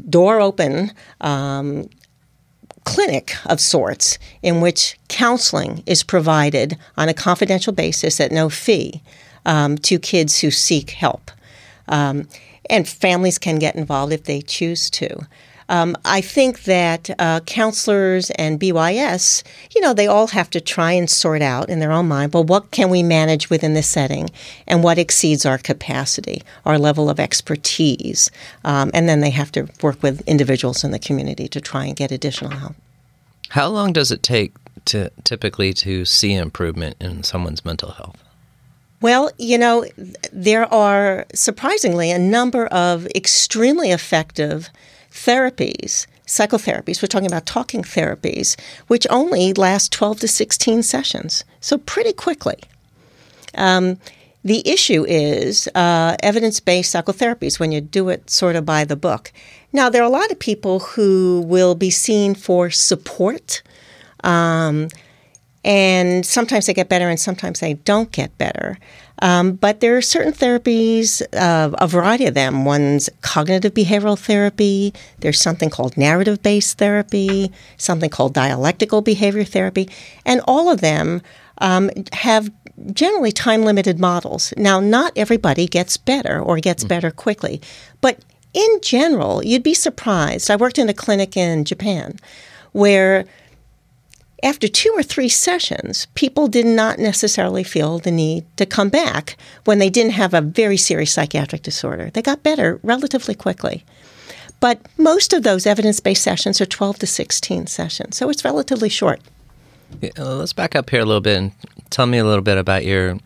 [0.08, 1.88] door open um,
[2.84, 9.02] clinic of sorts in which counseling is provided on a confidential basis at no fee
[9.44, 11.30] um, to kids who seek help.
[11.88, 12.28] Um,
[12.70, 15.26] and families can get involved if they choose to.
[15.68, 19.42] Um, I think that uh, counselors and BYS,
[19.74, 22.44] you know, they all have to try and sort out in their own mind, well,
[22.44, 24.30] what can we manage within this setting
[24.66, 28.30] and what exceeds our capacity, our level of expertise?
[28.64, 31.96] Um, and then they have to work with individuals in the community to try and
[31.96, 32.74] get additional help.
[33.50, 34.52] How long does it take
[34.86, 38.22] to typically to see improvement in someone's mental health?
[39.02, 39.84] Well, you know,
[40.32, 44.70] there are surprisingly a number of extremely effective
[45.12, 51.44] therapies, psychotherapies, we're talking about talking therapies, which only last 12 to 16 sessions.
[51.60, 52.58] So, pretty quickly.
[53.54, 53.98] Um,
[54.44, 58.96] The issue is uh, evidence based psychotherapies when you do it sort of by the
[58.96, 59.32] book.
[59.72, 63.62] Now, there are a lot of people who will be seen for support.
[64.24, 64.88] Um,
[65.64, 68.78] and sometimes they get better and sometimes they don't get better.
[69.20, 72.64] Um, but there are certain therapies, uh, a variety of them.
[72.64, 79.88] One's cognitive behavioral therapy, there's something called narrative based therapy, something called dialectical behavior therapy,
[80.24, 81.22] and all of them
[81.58, 82.50] um, have
[82.92, 84.52] generally time limited models.
[84.56, 87.60] Now, not everybody gets better or gets better quickly,
[88.00, 88.18] but
[88.54, 90.50] in general, you'd be surprised.
[90.50, 92.16] I worked in a clinic in Japan
[92.72, 93.26] where
[94.42, 99.36] after two or three sessions, people did not necessarily feel the need to come back
[99.64, 102.10] when they didn't have a very serious psychiatric disorder.
[102.10, 103.84] They got better relatively quickly.
[104.58, 108.88] But most of those evidence based sessions are 12 to 16 sessions, so it's relatively
[108.88, 109.20] short.
[110.00, 111.52] Yeah, let's back up here a little bit and
[111.90, 113.18] tell me a little bit about your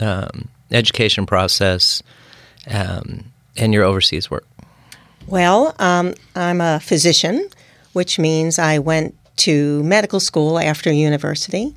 [0.00, 2.02] um, education process
[2.70, 3.24] um,
[3.56, 4.46] and your overseas work.
[5.26, 7.48] Well, um, I'm a physician,
[7.94, 11.74] which means I went to medical school after university.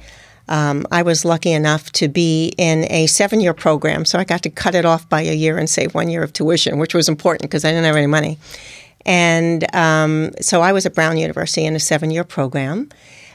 [0.50, 4.44] Um, I was lucky enough to be in a seven year program, so I got
[4.44, 7.10] to cut it off by a year and save one year of tuition, which was
[7.10, 8.38] important because I didn't have any money.
[9.06, 12.90] And um, so I was at Brown University in a seven year program.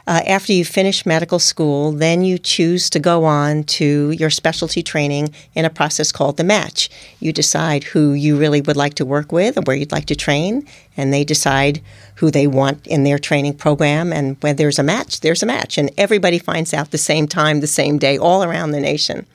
[0.06, 4.82] Uh, after you finish medical school, then you choose to go on to your specialty
[4.82, 6.90] training in a process called the match.
[7.20, 10.16] You decide who you really would like to work with and where you'd like to
[10.16, 11.80] train, and they decide
[12.16, 14.12] who they want in their training program.
[14.12, 15.78] And when there's a match, there's a match.
[15.78, 19.26] And everybody finds out the same time, the same day, all around the nation.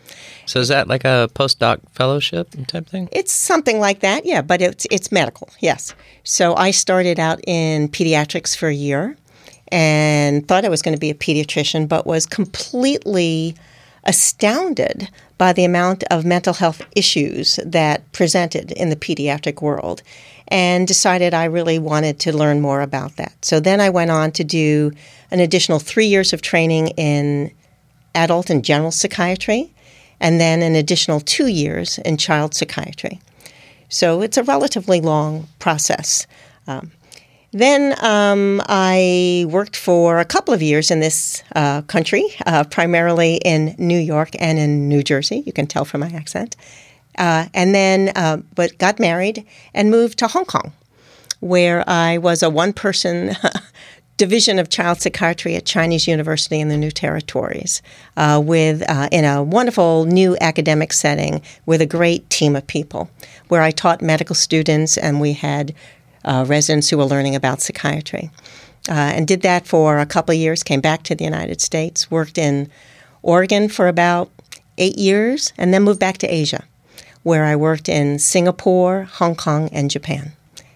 [0.46, 3.10] So is that like a postdoc fellowship type thing?
[3.12, 5.94] It's something like that, yeah, but it's it's medical, yes.
[6.24, 9.18] So I started out in pediatrics for a year
[9.72, 13.56] and thought I was going to be a pediatrician, but was completely
[14.04, 20.02] astounded by the amount of mental health issues that presented in the pediatric world
[20.48, 23.34] and decided I really wanted to learn more about that.
[23.44, 24.92] So then I went on to do
[25.30, 27.52] an additional three years of training in
[28.16, 29.72] adult and general psychiatry,
[30.20, 33.20] and then an additional two years in child psychiatry.
[33.90, 36.26] So it's a relatively long process.
[36.66, 36.92] Um,
[37.52, 43.36] then um, I worked for a couple of years in this uh, country, uh, primarily
[43.44, 45.44] in New York and in New Jersey.
[45.46, 46.56] You can tell from my accent.
[47.18, 50.74] Uh, and then, uh, but got married and moved to Hong Kong,
[51.40, 53.36] where I was a one-person
[54.18, 57.82] division of child psychiatry at Chinese University in the New Territories,
[58.18, 63.10] uh, with uh, in a wonderful new academic setting with a great team of people,
[63.48, 65.74] where I taught medical students and we had
[66.26, 68.32] uh, residents who were learning about psychiatry.
[68.90, 72.10] Uh, and did that for a couple of years, came back to the United States,
[72.10, 72.70] worked in
[73.22, 74.32] Oregon for about
[74.78, 76.64] eight years, and then moved back to Asia,
[77.24, 80.32] where I worked in Singapore, Hong Kong, and Japan.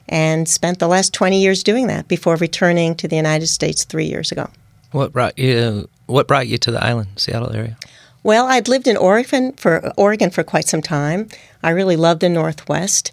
[0.09, 4.05] And spent the last 20 years doing that before returning to the United States three
[4.05, 4.49] years ago.
[4.91, 5.87] What brought you?
[6.07, 7.77] What brought you to the island, Seattle area?
[8.23, 11.29] Well, I'd lived in Oregon for Oregon for quite some time.
[11.63, 13.11] I really loved the Northwest.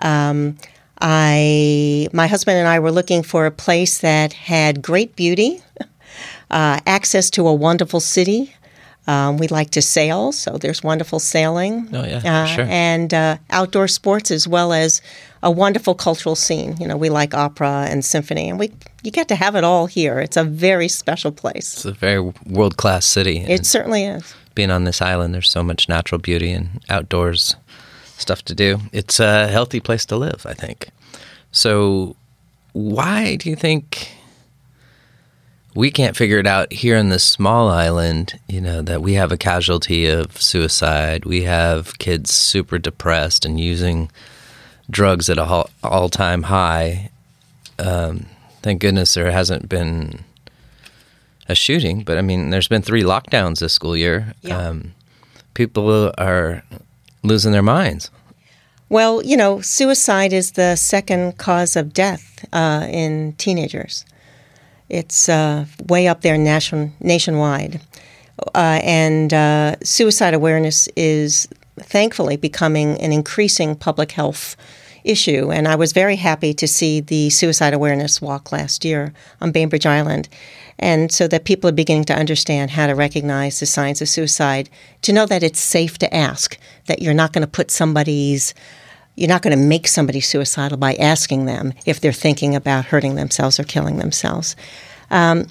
[0.00, 0.58] Um,
[1.00, 5.62] I, my husband and I were looking for a place that had great beauty,
[6.50, 8.54] uh, access to a wonderful city.
[9.06, 11.88] Um, we like to sail, so there's wonderful sailing.
[11.92, 12.66] Oh yeah, uh, sure.
[12.68, 15.00] And uh, outdoor sports as well as
[15.42, 16.76] a wonderful cultural scene.
[16.78, 18.70] You know, we like opera and symphony, and we
[19.02, 20.20] you get to have it all here.
[20.20, 21.74] It's a very special place.
[21.74, 23.38] It's a very world class city.
[23.38, 24.34] It certainly is.
[24.54, 27.56] Being on this island, there's so much natural beauty and outdoors
[28.20, 28.80] stuff to do.
[28.92, 30.90] It's a healthy place to live, I think.
[31.52, 32.16] So,
[32.72, 34.12] why do you think
[35.74, 38.38] we can't figure it out here in this small island?
[38.48, 43.58] You know, that we have a casualty of suicide, we have kids super depressed and
[43.58, 44.10] using
[44.90, 47.10] drugs at a all time high.
[47.78, 48.26] Um,
[48.62, 50.24] thank goodness there hasn't been
[51.48, 54.34] a shooting, but I mean, there's been three lockdowns this school year.
[54.42, 54.56] Yeah.
[54.56, 54.94] Um,
[55.54, 56.62] people are
[57.22, 58.10] losing their minds.
[58.88, 64.04] Well, you know, suicide is the second cause of death uh, in teenagers.
[64.88, 67.80] It's uh, way up there nation, nationwide.
[68.54, 71.46] Uh, and uh, suicide awareness is
[71.78, 74.56] thankfully becoming an increasing public health
[75.04, 75.50] issue.
[75.50, 79.86] And I was very happy to see the suicide awareness walk last year on Bainbridge
[79.86, 80.28] Island.
[80.80, 84.68] And so that people are beginning to understand how to recognize the signs of suicide,
[85.02, 88.54] to know that it's safe to ask, that you're not going to put somebody's
[89.16, 93.16] you're not going to make somebody suicidal by asking them if they're thinking about hurting
[93.16, 94.56] themselves or killing themselves.
[95.10, 95.46] Um,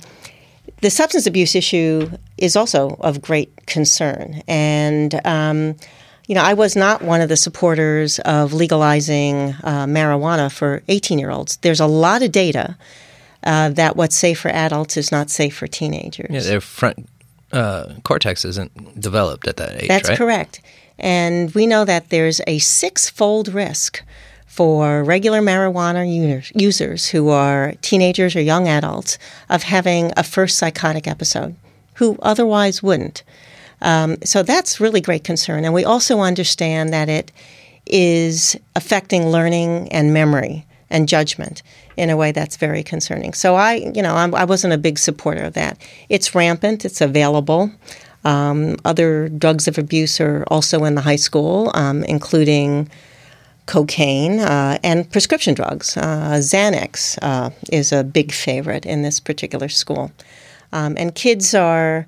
[0.82, 4.42] the substance abuse issue is also of great concern.
[4.48, 5.76] And, um,
[6.28, 11.20] you know, I was not one of the supporters of legalizing uh, marijuana for 18
[11.20, 11.58] year olds.
[11.58, 12.78] There's a lot of data
[13.44, 16.30] uh, that what's safe for adults is not safe for teenagers.
[16.30, 17.08] Yeah, their front
[17.52, 19.88] uh, cortex isn't developed at that age.
[19.88, 20.18] That's right?
[20.18, 20.62] correct.
[20.98, 24.04] And we know that there's a six fold risk
[24.46, 29.18] for regular marijuana users, users who are teenagers or young adults
[29.50, 31.56] of having a first psychotic episode
[31.96, 33.24] who otherwise wouldn't.
[33.82, 35.64] Um, so that's really great concern.
[35.64, 37.32] And we also understand that it
[37.86, 41.62] is affecting learning and memory and judgment
[41.98, 43.34] in a way that's very concerning.
[43.34, 45.78] So I, you know, I'm, I was not a big supporter of that.
[46.10, 46.86] It's rampant.
[46.86, 47.72] It's available.
[48.26, 52.90] Um, other drugs of abuse are also in the high school, um, including
[53.66, 55.96] cocaine uh, and prescription drugs.
[55.96, 60.12] Uh, Xanax uh, is a big favorite in this particular school.
[60.74, 62.08] Um, and kids are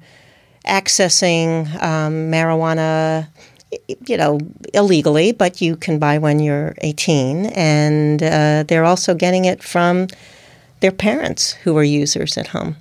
[0.68, 3.28] accessing um, marijuana
[4.08, 4.40] you know,
[4.74, 7.48] illegally, but you can buy when you're 18.
[7.48, 10.08] And uh, they're also getting it from
[10.82, 12.76] their parents who are users at home.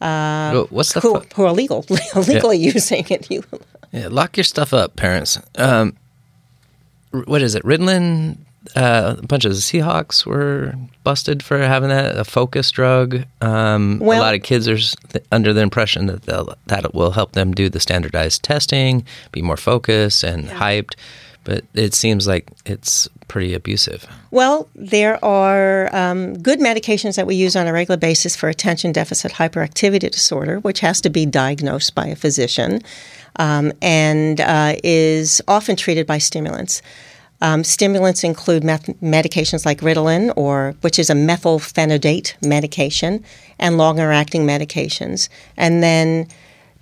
[0.00, 2.72] Uh, What's the who, who are legal, legally yeah.
[2.72, 3.28] using it?
[3.92, 5.38] Yeah, lock your stuff up, parents.
[5.56, 5.96] Um,
[7.10, 7.62] what is it?
[7.64, 8.38] Ritalin
[8.76, 13.24] uh, a bunch of Seahawks were busted for having that a focus drug.
[13.40, 16.22] Um, well, a lot of kids are th- under the impression that
[16.66, 20.58] that will help them do the standardized testing, be more focused and yeah.
[20.58, 20.94] hyped.
[21.42, 24.06] But it seems like it's pretty abusive.
[24.30, 28.92] Well, there are um, good medications that we use on a regular basis for attention
[28.92, 32.82] deficit hyperactivity disorder, which has to be diagnosed by a physician
[33.36, 36.82] um, and uh, is often treated by stimulants.
[37.42, 43.24] Um, stimulants include meth- medications like Ritalin, or which is a methylphenidate medication,
[43.58, 46.28] and longer-acting medications, and then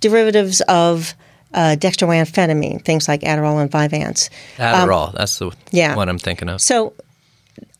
[0.01, 1.13] derivatives of
[1.53, 4.29] uh, dextroamphetamine, things like Adderall and Vyvanse.
[4.57, 5.95] Adderall, um, that's the yeah.
[5.95, 6.61] one I'm thinking of.
[6.61, 6.93] So,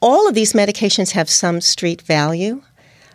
[0.02, 2.62] all of these medications have some street value.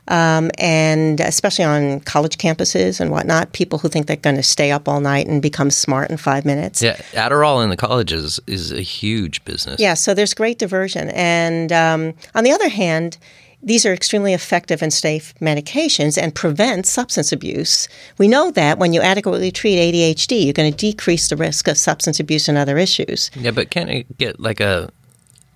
[0.09, 4.71] Um, and especially on college campuses and whatnot, people who think they're going to stay
[4.71, 6.83] up all night and become smart in five minutes.
[6.83, 9.81] Yeah, Adderall in the colleges is a huge business.
[9.81, 11.11] Yeah, so there's great diversion.
[11.11, 13.17] And um, on the other hand,
[13.65, 17.89] these are extremely effective and safe medications and prevent substance abuse.
[18.19, 21.79] We know that when you adequately treat ADHD, you're going to decrease the risk of
[21.79, 23.31] substance abuse and other issues.
[23.35, 24.91] Yeah, but can't it get like a,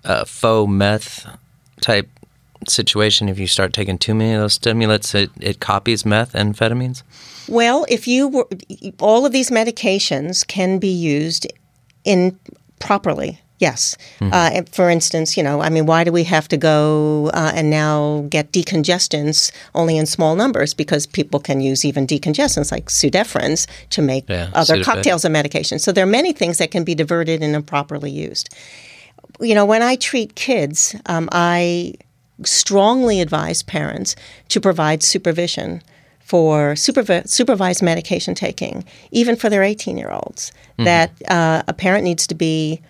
[0.04, 1.26] a faux meth
[1.82, 2.08] type
[2.68, 7.02] situation if you start taking too many of those stimulants it, it copies methamphetamines
[7.48, 8.48] well if you were
[9.00, 11.46] all of these medications can be used
[12.04, 12.38] in
[12.78, 13.96] properly yes.
[14.20, 14.30] Mm-hmm.
[14.32, 17.70] uh, for instance you know i mean why do we have to go uh, and
[17.70, 20.74] now get decongestants only in small numbers?
[20.74, 24.84] Because people can use even decongestants like pseudoephedrines to make yeah, other Sudafed.
[24.84, 28.54] cocktails of medication so there are many things that can be diverted and improperly used.
[29.40, 31.94] You know when i treat kids um, i
[32.44, 34.16] strongly advise parents
[34.48, 35.82] to provide supervision
[36.20, 40.84] for supervi- supervised medication taking, even for their 18 year olds, mm-hmm.
[40.84, 42.82] that uh, a parent needs to be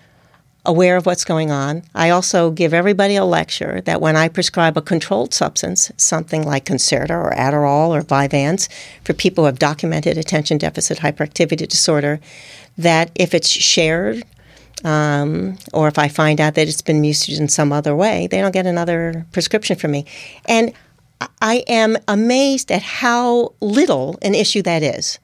[0.64, 1.82] aware of what's going on.
[1.94, 6.66] I also give everybody a lecture that when I prescribe a controlled substance, something like
[6.66, 8.68] Concerta or Adderall or Vyvanse,
[9.02, 12.20] for people who have documented attention deficit hyperactivity disorder,
[12.76, 14.24] that if it's shared
[14.84, 18.40] um, or if I find out that it's been misused in some other way, they
[18.40, 20.04] don't get another prescription from me.
[20.46, 20.72] And
[21.42, 25.18] I am amazed at how little an issue that is.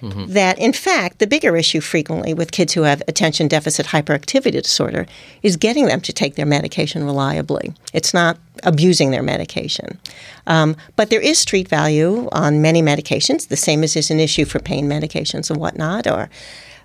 [0.00, 0.32] Mm-hmm.
[0.32, 5.06] That, in fact, the bigger issue frequently with kids who have attention deficit hyperactivity disorder
[5.42, 7.74] is getting them to take their medication reliably.
[7.92, 9.98] It's not abusing their medication.
[10.46, 14.44] Um, but there is street value on many medications, the same as is an issue
[14.44, 16.06] for pain medications and whatnot.
[16.06, 16.30] Or,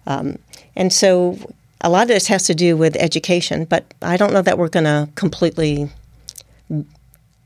[0.08, 0.40] um,
[0.76, 1.38] and so
[1.84, 4.70] a lot of this has to do with education, but I don't know that we're
[4.70, 5.90] going to completely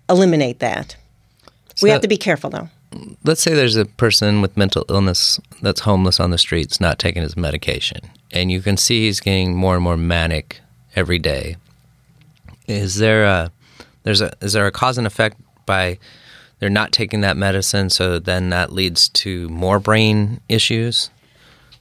[0.09, 0.95] eliminate that.
[1.75, 2.69] So we have to be careful, though.
[3.23, 7.21] Let's say there's a person with mental illness that's homeless on the streets, not taking
[7.21, 7.99] his medication,
[8.31, 10.61] and you can see he's getting more and more manic
[10.95, 11.57] every day.
[12.67, 13.51] Is there a
[14.03, 15.99] there's a is there a cause and effect by
[16.59, 21.09] they're not taking that medicine, so then that leads to more brain issues?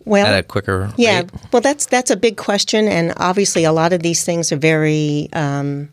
[0.06, 1.20] Well, at a quicker yeah.
[1.20, 1.30] Rate?
[1.52, 5.28] Well, that's that's a big question, and obviously a lot of these things are very
[5.32, 5.90] um,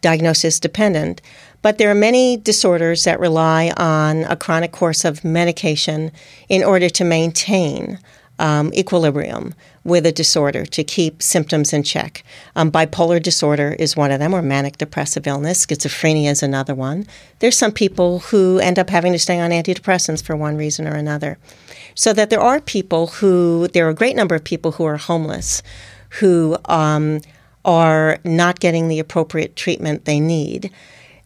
[0.00, 1.22] diagnosis dependent.
[1.62, 6.12] But there are many disorders that rely on a chronic course of medication
[6.50, 7.98] in order to maintain
[8.38, 12.24] um, equilibrium with a disorder to keep symptoms in check.
[12.56, 15.64] Um, bipolar disorder is one of them, or manic depressive illness.
[15.64, 17.06] Schizophrenia is another one.
[17.38, 20.94] There's some people who end up having to stay on antidepressants for one reason or
[20.94, 21.38] another.
[21.94, 24.96] So that there are people who, there are a great number of people who are
[24.96, 25.62] homeless
[26.20, 27.20] who um,
[27.64, 30.70] are not getting the appropriate treatment they need.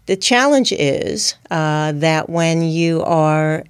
[0.06, 3.64] The challenge is uh, that when you are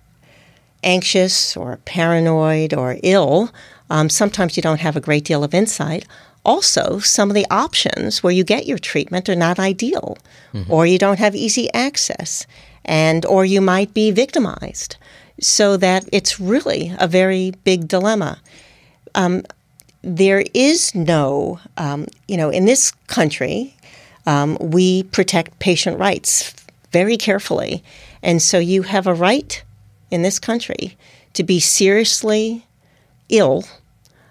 [0.85, 3.51] anxious or paranoid or ill,
[3.91, 6.07] um, sometimes you don't have a great deal of insight.
[6.45, 10.17] Also, some of the options where you get your treatment are not ideal,
[10.55, 10.73] mm-hmm.
[10.73, 12.47] or you don't have easy access,
[12.85, 14.97] and or you might be victimized.
[15.41, 18.41] So that it's really a very big dilemma.
[19.15, 19.43] Um,
[20.03, 23.75] there is no, um, you know, in this country,
[24.27, 26.55] um, we protect patient rights
[26.93, 27.83] very carefully.
[28.23, 29.63] And so you have a right
[30.11, 30.97] in this country
[31.35, 32.67] to be seriously
[33.29, 33.65] ill,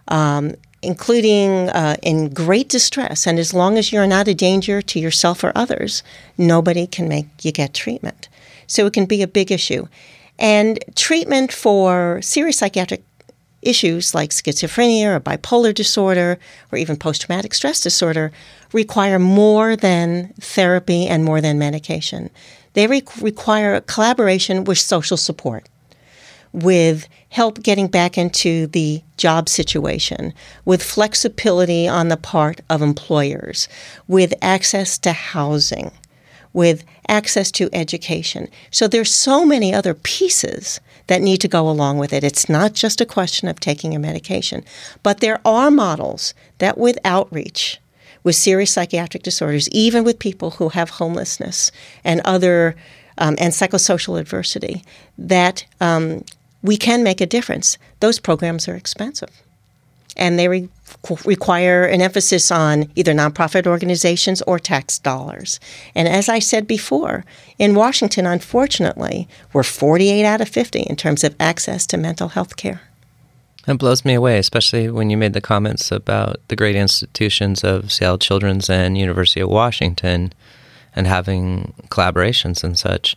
[0.08, 3.28] um, including uh, in great distress.
[3.28, 6.04] And as long as you're not a danger to yourself or others,
[6.38, 8.30] nobody can make you get treatment.
[8.68, 9.88] So it can be a big issue.
[10.40, 13.04] And treatment for serious psychiatric
[13.62, 16.40] issues like schizophrenia or bipolar disorder
[16.72, 18.32] or even post traumatic stress disorder
[18.72, 22.30] require more than therapy and more than medication.
[22.74, 25.68] They re- require collaboration with social support,
[26.54, 30.34] with help getting back into the job situation,
[30.64, 33.68] with flexibility on the part of employers,
[34.08, 35.92] with access to housing,
[36.54, 38.48] with access to education.
[38.72, 42.24] So there's so many other pieces that need to go along with it.
[42.24, 44.64] It's not just a question of taking a medication,
[45.04, 47.80] but there are models that with outreach,
[48.24, 51.72] with serious psychiatric disorders, even with people who have homelessness
[52.04, 52.76] and other
[53.18, 54.84] um, and psychosocial adversity,
[55.18, 56.24] that um,
[56.62, 57.78] we can make a difference.
[58.00, 59.32] Those programs are expensive
[60.18, 60.70] and they re-
[61.26, 65.60] require an emphasis on either nonprofit organizations or tax dollars.
[65.96, 67.24] And as I said before,
[67.58, 72.58] in Washington, unfortunately, we're 48 out of 50 in terms of access to mental health
[72.58, 72.82] care.
[73.68, 77.92] It blows me away, especially when you made the comments about the great institutions of
[77.92, 80.32] Seattle Children's and University of Washington
[80.96, 83.16] and having collaborations and such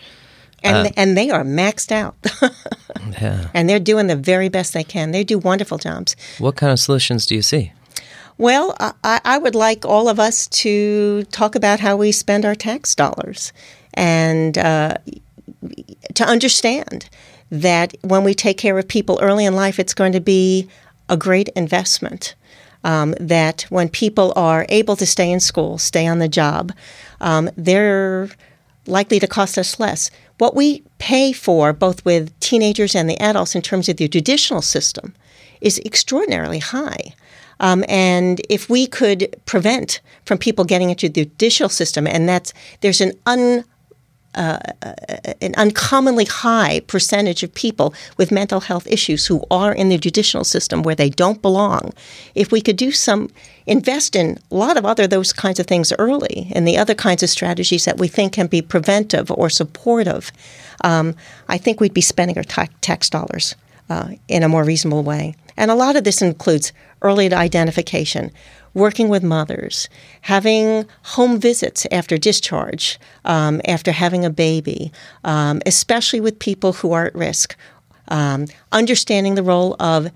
[0.63, 2.17] and uh, and they are maxed out.
[3.21, 3.49] yeah.
[3.55, 5.11] And they're doing the very best they can.
[5.11, 6.17] They do wonderful jobs.
[6.39, 7.73] What kind of solutions do you see?
[8.39, 12.55] Well, I, I would like all of us to talk about how we spend our
[12.55, 13.53] tax dollars
[13.93, 14.95] and uh,
[16.15, 17.11] to understand
[17.51, 20.69] that when we take care of people early in life, it's going to be
[21.09, 22.35] a great investment.
[22.83, 26.73] Um, that when people are able to stay in school, stay on the job,
[27.21, 28.31] um, they're
[28.87, 30.11] likely to cost us less.
[30.41, 34.62] What we pay for, both with teenagers and the adults, in terms of the judicial
[34.62, 35.14] system,
[35.61, 37.14] is extraordinarily high.
[37.61, 42.55] Um, and if we could prevent from people getting into the judicial system, and that's
[42.80, 43.64] there's an un
[44.35, 44.59] uh,
[45.41, 50.45] an uncommonly high percentage of people with mental health issues who are in the judicial
[50.45, 51.93] system where they don't belong.
[52.35, 53.31] If we could do some,
[53.66, 57.22] invest in a lot of other those kinds of things early and the other kinds
[57.22, 60.31] of strategies that we think can be preventive or supportive,
[60.85, 61.16] um,
[61.49, 63.57] I think we'd be spending our tax dollars
[63.89, 65.35] uh, in a more reasonable way.
[65.57, 66.72] And a lot of this includes
[67.03, 68.31] early identification,
[68.75, 69.89] working with mothers,
[70.23, 74.93] having home visits after discharge, um, after having a baby,
[75.25, 77.57] um, especially with people who are at risk,
[78.09, 80.11] um, understanding the role of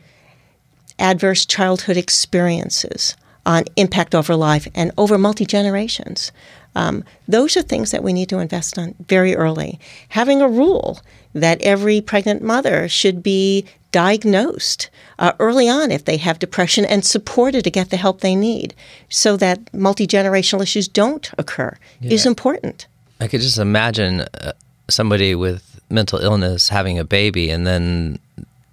[0.99, 6.33] adverse childhood experiences on impact over life and over multi generations.
[6.77, 9.79] Um, those are things that we need to invest on very early.
[10.11, 11.01] Having a rule
[11.33, 13.65] that every pregnant mother should be
[13.95, 14.91] diagnosed
[15.21, 18.75] uh, early on if they have depression and supported to get the help they need
[19.09, 22.13] so that multi generational issues don't occur yeah.
[22.13, 22.89] is important.
[23.21, 24.53] I could just imagine uh,
[24.91, 28.19] somebody with mental illness having a baby and then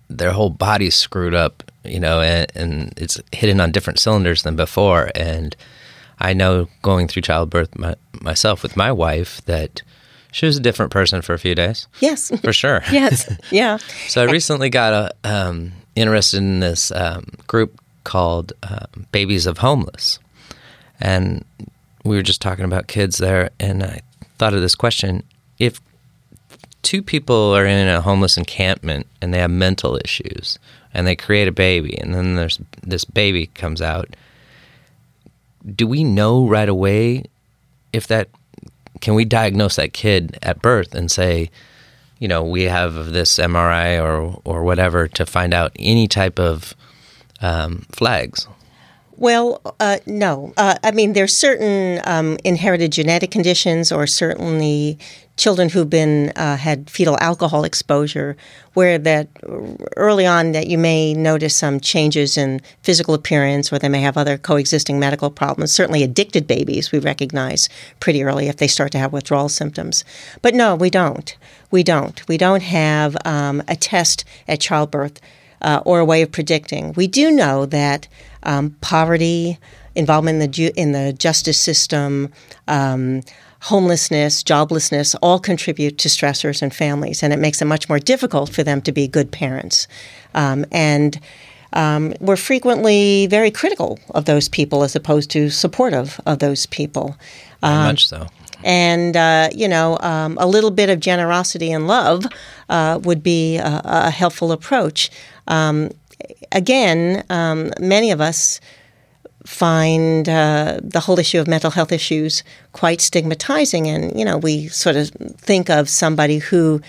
[0.09, 4.55] their whole body's screwed up, you know, and, and it's hitting on different cylinders than
[4.55, 5.11] before.
[5.13, 5.55] And
[6.17, 9.84] I know going through childbirth my, myself with my wife that
[10.32, 11.88] she was a different person for a few days.
[11.99, 12.82] Yes, for sure.
[12.91, 13.77] yes, yeah.
[14.07, 19.59] so I recently got a, um, interested in this um, group called uh, Babies of
[19.59, 20.19] Homeless,
[20.99, 21.45] and
[22.03, 24.01] we were just talking about kids there, and I
[24.38, 25.23] thought of this question:
[25.59, 25.79] If
[26.82, 30.57] two people are in a homeless encampment and they have mental issues,
[30.93, 34.15] and they create a baby, and then there's this baby comes out
[35.75, 37.23] do we know right away
[37.93, 38.29] if that
[39.01, 41.49] can we diagnose that kid at birth and say,
[42.19, 46.75] you know, we have this MRI or or whatever to find out any type of
[47.41, 48.47] um, flags?
[49.17, 50.53] Well, uh, no.
[50.57, 54.97] Uh, I mean, there's certain um, inherited genetic conditions or certainly
[55.41, 58.37] children who've been uh, had fetal alcohol exposure,
[58.75, 59.27] where that
[59.97, 64.17] early on that you may notice some changes in physical appearance, or they may have
[64.17, 65.71] other coexisting medical problems.
[65.71, 67.69] Certainly, addicted babies we recognize
[67.99, 70.05] pretty early if they start to have withdrawal symptoms.
[70.43, 71.35] But no, we don't.
[71.71, 72.21] We don't.
[72.27, 75.19] We don't have um, a test at childbirth
[75.63, 76.93] uh, or a way of predicting.
[76.93, 78.07] We do know that
[78.43, 79.57] um, poverty,
[79.95, 82.31] involvement in the ju- in the justice system.
[82.67, 83.23] Um,
[83.62, 88.49] homelessness, joblessness all contribute to stressors in families, and it makes it much more difficult
[88.49, 89.88] for them to be good parents.
[90.34, 91.20] Um, and
[91.74, 97.16] um, we're frequently very critical of those people as opposed to supportive of those people.
[97.62, 98.28] Um, much so.
[98.64, 102.26] And, uh, you know, um, a little bit of generosity and love
[102.70, 105.09] uh, would be a, a helpful approach.
[105.47, 105.89] Um,
[106.51, 108.59] again, um, many of us
[109.45, 113.87] find uh, the whole issue of mental health issues quite stigmatizing.
[113.87, 116.81] And, you know, we sort of think of somebody who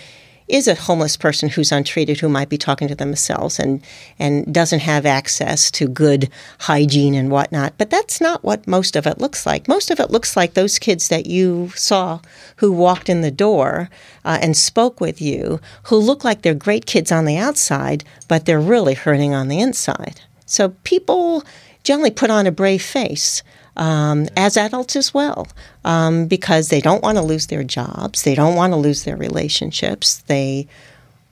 [0.47, 3.81] is a homeless person who's untreated who might be talking to themselves and,
[4.19, 6.29] and doesn't have access to good
[6.59, 7.73] hygiene and whatnot.
[7.77, 9.67] But that's not what most of it looks like.
[9.67, 12.19] Most of it looks like those kids that you saw
[12.57, 13.89] who walked in the door
[14.25, 18.45] uh, and spoke with you, who look like they're great kids on the outside, but
[18.45, 20.21] they're really hurting on the inside.
[20.45, 21.43] So people
[21.83, 23.43] generally put on a brave face.
[23.75, 25.47] Um, as adults as well,
[25.83, 29.17] um, because they don't want to lose their jobs, they don't want to lose their
[29.17, 30.67] relationships, they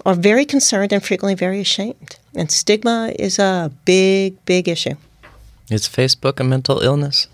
[0.07, 2.17] are very concerned and frequently very ashamed.
[2.35, 4.95] And stigma is a big, big issue.
[5.69, 7.27] Is Facebook a mental illness?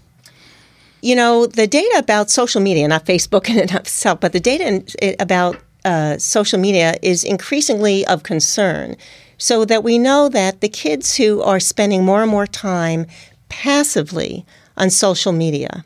[1.02, 4.40] You know, the data about social media, not Facebook in and of itself, but the
[4.40, 8.98] data in, about uh, social media is increasingly of concern
[9.38, 13.06] so that we know that the kids who are spending more and more time
[13.50, 15.84] passively on social media,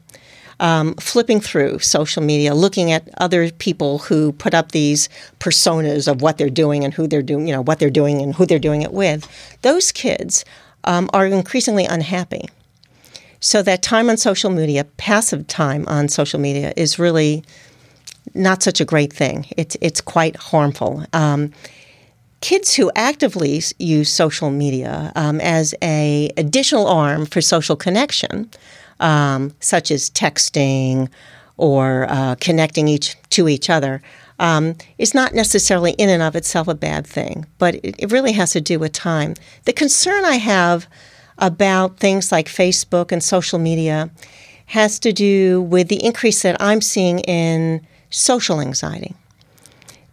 [0.60, 6.22] um, flipping through social media, looking at other people who put up these personas of
[6.22, 8.60] what they're doing and who they're doing, you know, what they're doing and who they're
[8.60, 9.28] doing it with,
[9.64, 10.46] those kids
[10.84, 12.48] um, are increasingly unhappy.
[13.40, 17.44] So that time on social media, passive time on social media, is really
[18.36, 19.48] not such a great thing.
[19.58, 21.06] It's it's quite harmful.
[21.12, 21.52] Um,
[22.42, 28.50] kids who actively use social media um, as a additional arm for social connection,
[29.00, 31.08] um, such as texting
[31.58, 34.02] or uh, connecting each to each other,
[34.40, 38.32] um, is not necessarily in and of itself a bad thing, but it, it really
[38.34, 39.36] has to do with time.
[39.66, 40.88] The concern I have
[41.38, 44.10] about things like Facebook and social media
[44.68, 49.16] has to do with the increase that I'm seeing in social anxiety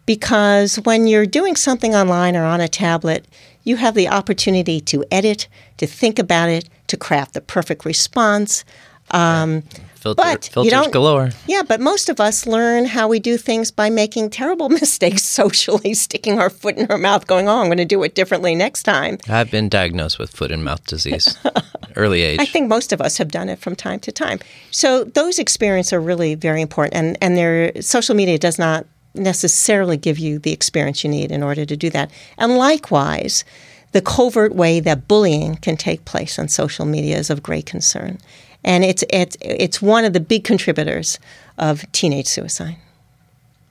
[0.09, 3.27] because when you're doing something online or on a tablet,
[3.65, 8.65] you have the opportunity to edit, to think about it, to craft the perfect response.
[9.11, 9.65] Um,
[9.97, 11.31] Filter, but filters galore.
[11.47, 15.93] Yeah, but most of us learn how we do things by making terrible mistakes socially,
[15.93, 18.85] sticking our foot in our mouth, going, "Oh, I'm going to do it differently next
[18.85, 21.37] time." I've been diagnosed with foot and mouth disease,
[21.97, 22.39] early age.
[22.41, 24.39] I think most of us have done it from time to time.
[24.71, 28.87] So those experiences are really very important, and and their social media does not
[29.19, 32.11] necessarily give you the experience you need in order to do that.
[32.37, 33.45] And likewise,
[33.93, 38.19] the covert way that bullying can take place on social media is of great concern.
[38.65, 41.19] And it's, it's, it's one of the big contributors
[41.57, 42.77] of teenage suicide.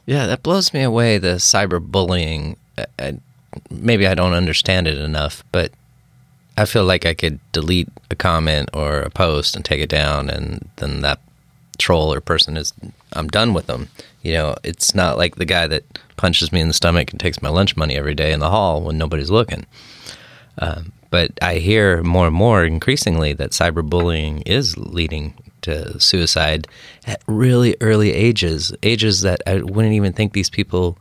[0.06, 2.56] Yeah, that blows me away, the cyberbullying.
[3.70, 5.72] maybe I don't understand it enough, but
[6.58, 10.30] I feel like I could delete a comment or a post and take it down,
[10.30, 11.20] and then that
[11.78, 12.74] troll or person is
[13.14, 13.90] I'm done with them.
[14.22, 15.84] You know, it's not like the guy that
[16.18, 18.82] punches me in the stomach and takes my lunch money every day in the hall
[18.82, 19.66] when nobody's looking.
[20.60, 26.68] Um, but I hear more and more increasingly that cyberbullying is leading to suicide
[27.06, 30.98] at really early ages, ages that I wouldn't even think these people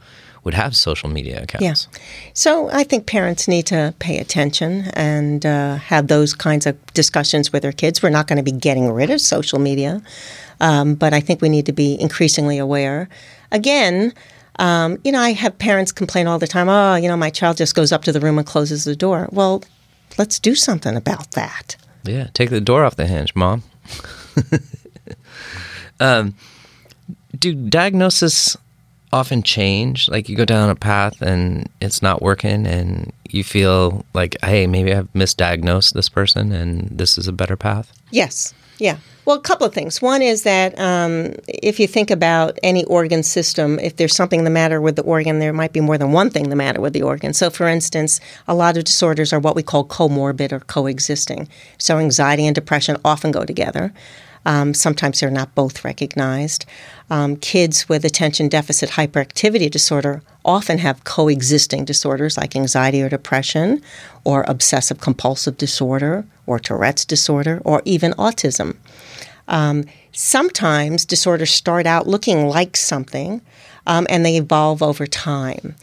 [0.47, 1.88] would have social media accounts.
[1.92, 2.01] Yeah.
[2.32, 7.53] So I think parents need to pay attention and uh, have those kinds of discussions
[7.53, 8.01] with their kids.
[8.01, 10.01] We're not going to be getting rid of social media,
[10.61, 13.09] um, but I think we need to be increasingly aware.
[13.51, 14.14] Again,
[14.61, 17.57] um, you know, I have parents complain all the time, oh, you know, my child
[17.57, 19.28] just goes up to the room and closes the door.
[19.32, 19.64] Well,
[20.16, 21.76] let's do something about that.
[22.05, 23.64] Yeah, take the door off the hinge, mom.
[26.01, 26.36] um,
[27.36, 28.57] do diagnosis
[29.12, 30.09] often change.
[30.09, 34.66] Like you go down a path and it's not working, and you feel like, hey,
[34.66, 37.92] maybe I've misdiagnosed this person, and this is a better path.
[38.11, 38.54] Yes.
[38.78, 38.98] Yeah.
[39.24, 40.00] Well, a couple of things.
[40.00, 44.50] One is that um, if you think about any organ system, if there's something the
[44.50, 47.02] matter with the organ, there might be more than one thing the matter with the
[47.02, 47.34] organ.
[47.34, 51.48] So, for instance, a lot of disorders are what we call comorbid or coexisting.
[51.78, 53.92] So, anxiety and depression often go together.
[54.47, 56.64] Um, sometimes they're not both recognized.
[57.11, 63.82] Um, kids with attention deficit hyperactivity disorder often have coexisting disorders like anxiety or depression,
[64.24, 68.76] or obsessive compulsive disorder, or Tourette's disorder, or even autism.
[69.49, 73.42] Um, sometimes disorders start out looking like something
[73.86, 75.74] um, and they evolve over time.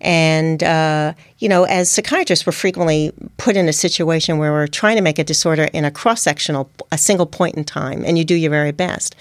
[0.00, 4.96] And, uh, you know, as psychiatrists, we're frequently put in a situation where we're trying
[4.96, 8.24] to make a disorder in a cross sectional, a single point in time, and you
[8.24, 9.16] do your very best.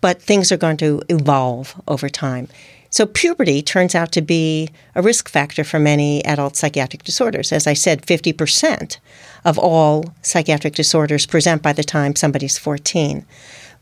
[0.00, 2.48] But things are going to evolve over time.
[2.90, 7.50] So, puberty turns out to be a risk factor for many adult psychiatric disorders.
[7.50, 8.98] As I said, 50%
[9.46, 13.24] of all psychiatric disorders present by the time somebody's 14.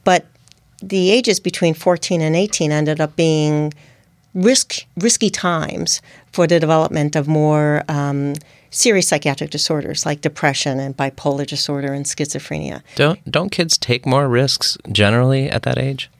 [0.04, 0.26] But
[0.80, 3.72] the ages between 14 and 18 ended up being
[4.34, 6.00] risk, risky times
[6.32, 8.34] for the development of more um,
[8.70, 12.82] serious psychiatric disorders like depression and bipolar disorder and schizophrenia.
[12.94, 16.10] Don't don't kids take more risks generally at that age?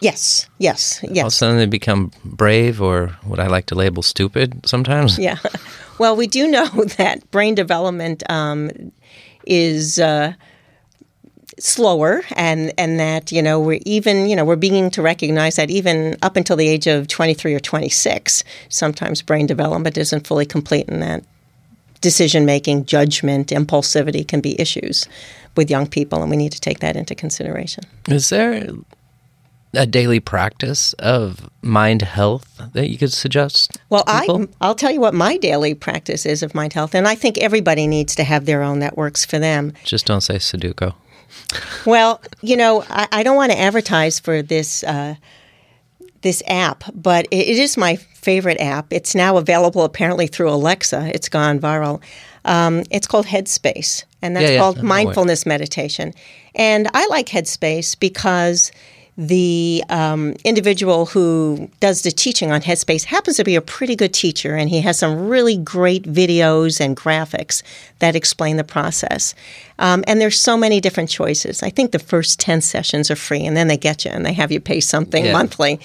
[0.00, 1.18] Yes, yes, yes.
[1.18, 5.18] All of a sudden they become brave or what I like to label stupid sometimes.
[5.18, 5.38] Yeah.
[5.98, 8.70] Well, we do know that brain development um,
[9.46, 10.00] is.
[10.00, 10.32] Uh,
[11.58, 15.70] slower and and that you know we're even you know we're beginning to recognize that
[15.70, 20.88] even up until the age of 23 or 26 sometimes brain development isn't fully complete
[20.88, 21.24] and that
[22.00, 25.06] decision making judgment impulsivity can be issues
[25.56, 28.66] with young people and we need to take that into consideration Is there
[29.74, 33.78] a daily practice of mind health that you could suggest?
[33.90, 34.26] well i
[34.60, 37.86] i'll tell you what my daily practice is of mind health and i think everybody
[37.86, 40.94] needs to have their own that works for them just don't say Sudoku.
[41.86, 45.16] Well, you know, I, I don't want to advertise for this uh,
[46.22, 48.92] this app, but it, it is my favorite app.
[48.92, 51.10] It's now available apparently through Alexa.
[51.14, 52.00] It's gone viral.
[52.44, 54.84] Um, it's called Headspace, and that's Yeah, yeah, called it.
[54.84, 56.12] mindfulness meditation.
[56.54, 58.72] And I like Headspace because
[59.18, 64.14] the um, individual who does the teaching on Headspace happens to be a pretty good
[64.14, 67.62] teacher, and he has some really great videos and graphics
[67.98, 69.34] that explain the process.
[69.78, 71.62] Um, and there's so many different choices.
[71.62, 74.32] I think the first 10 sessions are free, and then they get you and they
[74.32, 75.32] have you pay something Yeah.
[75.32, 75.78] monthly.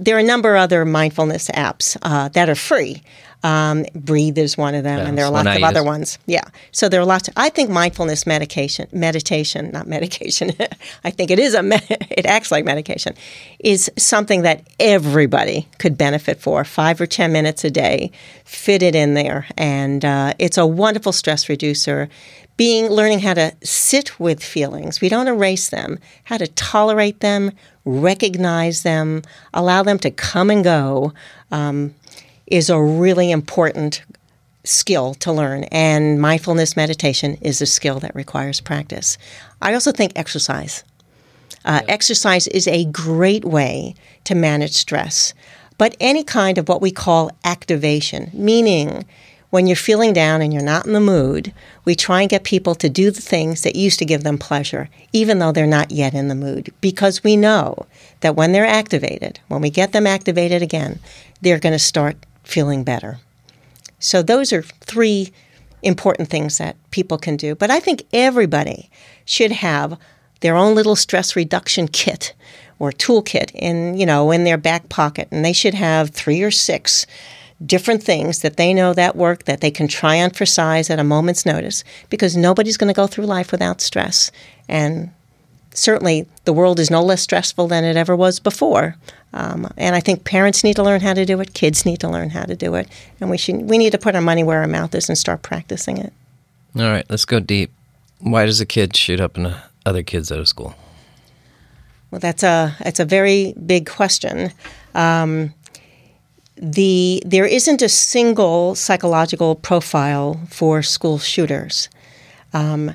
[0.00, 3.02] There are a number of other mindfulness apps uh, that are free.
[3.44, 5.86] Um, Breathe is one of them, Yeah, and there are lots I of other use.
[5.86, 6.18] ones.
[6.26, 6.44] Yeah.
[6.70, 7.28] So there are lots.
[7.28, 10.52] Of, I think mindfulness medication, meditation, not medication.
[11.04, 11.62] I think it is a.
[11.62, 13.14] Me- it acts like medication,
[13.58, 16.64] is something that everybody could benefit for.
[16.64, 18.12] Five or ten minutes a day,
[18.44, 22.08] fit it in there, and uh, it's a wonderful stress reducer.
[22.58, 25.98] Being learning how to sit with feelings, we don't erase them.
[26.24, 27.50] How to tolerate them,
[27.84, 29.22] recognize them,
[29.54, 31.12] allow them to come and go.
[31.50, 31.94] Um,
[32.46, 34.02] is a really important
[34.64, 39.18] skill to learn, and mindfulness meditation is a skill that requires practice.
[39.60, 40.84] I also think exercise.
[41.64, 45.34] Uh, Exercise is a great way to manage stress,
[45.78, 49.04] but any kind of what we call activation, meaning
[49.50, 51.52] when you're feeling down and you're not in the mood,
[51.84, 54.88] we try and get people to do the things that used to give them pleasure,
[55.12, 57.86] even though they're not yet in the mood, because we know
[58.20, 60.98] that when they're activated, when we get them activated again,
[61.42, 62.16] they're going to start
[62.52, 63.18] feeling better.
[63.98, 65.32] So those are three
[65.82, 67.54] important things that people can do.
[67.54, 68.90] But I think everybody
[69.24, 69.98] should have
[70.40, 72.34] their own little stress reduction kit
[72.78, 76.50] or toolkit in, you know, in their back pocket and they should have 3 or
[76.50, 77.06] 6
[77.64, 80.98] different things that they know that work that they can try on for size at
[80.98, 84.32] a moment's notice because nobody's going to go through life without stress.
[84.68, 85.12] And
[85.74, 88.96] certainly the world is no less stressful than it ever was before.
[89.32, 92.08] Um, and I think parents need to learn how to do it, kids need to
[92.08, 92.88] learn how to do it,
[93.20, 95.42] and we should we need to put our money where our mouth is and start
[95.42, 96.12] practicing it.
[96.76, 97.72] All right, let's go deep.
[98.18, 99.38] Why does a kid shoot up
[99.86, 100.74] other kids out of school?
[102.10, 104.52] Well, that's a it's a very big question.
[104.94, 105.54] Um,
[106.56, 111.88] the there isn't a single psychological profile for school shooters.
[112.52, 112.94] Um,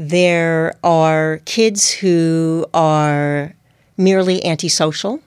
[0.00, 3.54] there are kids who are
[3.98, 5.20] merely antisocial,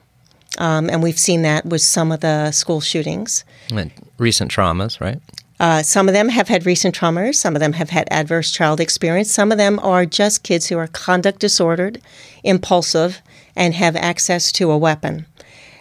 [0.58, 3.44] um, and we've seen that with some of the school shootings.
[3.72, 5.20] And recent traumas, right?
[5.60, 7.36] Uh, some of them have had recent traumas.
[7.36, 9.30] Some of them have had adverse child experience.
[9.30, 12.02] Some of them are just kids who are conduct disordered,
[12.42, 13.22] impulsive,
[13.54, 15.24] and have access to a weapon.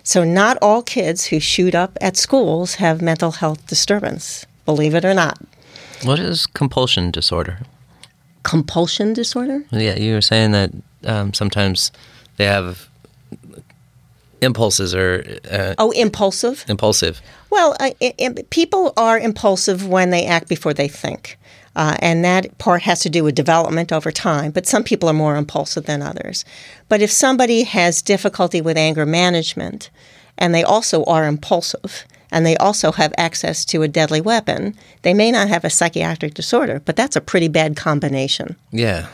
[0.04, 5.04] So, not all kids who shoot up at schools have mental health disturbance, believe it
[5.04, 5.40] or not.
[6.04, 7.60] What is compulsion disorder?
[8.44, 9.64] Compulsion disorder?
[9.72, 10.72] Yeah, you were saying that
[11.06, 11.92] um, sometimes
[12.38, 12.88] they have
[14.42, 16.66] impulses or uh, Oh, impulsive?
[16.68, 17.22] impulsive.
[17.50, 21.38] Well, uh, i i people are impulsive when they act before they think.
[21.76, 25.14] Uh, and that part has to do with development over time, but some people are
[25.14, 26.46] more impulsive than others.
[26.88, 29.90] But if somebody has difficulty with anger management
[30.38, 35.14] and they also are impulsive and they also have access to a deadly weapon, they
[35.14, 38.56] may not have a psychiatric disorder, but that's a pretty bad combination.
[38.72, 39.08] Yeah.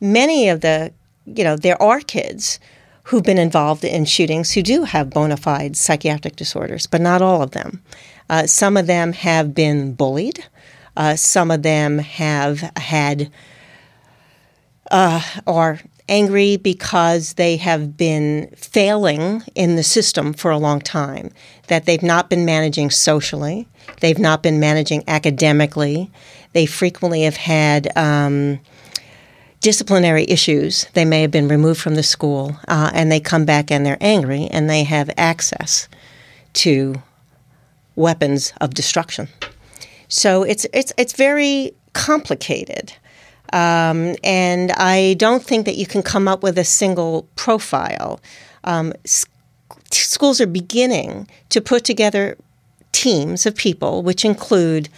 [0.00, 0.92] Many of the,
[1.26, 2.60] you know, there are kids
[3.04, 7.42] who've been involved in shootings who do have bona fide psychiatric disorders, but not all
[7.42, 7.82] of them.
[8.30, 10.44] Uh, some of them have been bullied.
[10.96, 13.32] Uh, some of them have had
[14.92, 21.30] uh, are angry because they have been failing in the system for a long time.
[21.68, 23.66] That they've not been managing socially,
[24.00, 26.10] they've not been managing academically.
[26.52, 27.96] They frequently have had.
[27.96, 28.60] Um,
[29.62, 30.86] disciplinary issues.
[30.92, 33.96] They may have been removed from the school, uh, and they come back and they're
[34.00, 35.88] angry, and they have access
[36.54, 37.00] to
[37.96, 39.28] weapons of destruction.
[40.08, 42.92] So it's it's it's very complicated.
[43.52, 48.20] Um, and I don't think that you can come up with a single profile.
[48.64, 49.26] Um, s-
[49.90, 52.36] schools are beginning to put together
[52.92, 54.88] teams of people, which include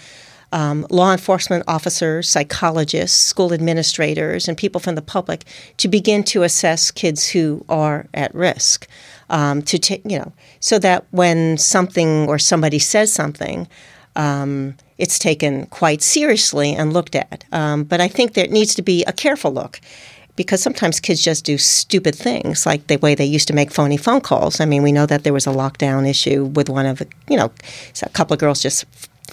[0.53, 5.45] um, law enforcement officers, psychologists, school administrators, and people from the public,
[5.79, 8.87] to begin to assess kids who are at risk.
[9.31, 13.67] Um, to ta- you know, so that when something or somebody says something,
[14.17, 17.45] um, it's taken quite seriously and looked at.
[17.53, 19.81] Um, but I think there needs to be a careful look
[20.37, 23.97] because sometimes kids just do stupid things, like the way they used to make phony
[23.97, 24.61] phone calls.
[24.61, 27.37] I mean, we know that there was a lockdown issue with one of, the, you
[27.37, 27.53] know,
[28.03, 28.85] a couple of girls just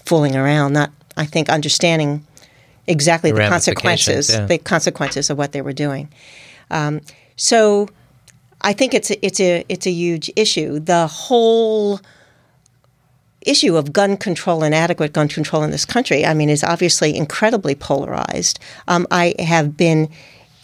[0.05, 2.25] fooling around, not, I think, understanding
[2.87, 4.45] exactly the, the consequences, yeah.
[4.45, 6.09] the consequences of what they were doing.
[6.69, 7.01] Um,
[7.35, 7.89] so
[8.61, 10.79] I think it's a, it's a it's a huge issue.
[10.79, 11.99] The whole
[13.41, 17.15] issue of gun control and adequate gun control in this country, I mean, is obviously
[17.15, 18.59] incredibly polarized.
[18.87, 20.09] Um, I have been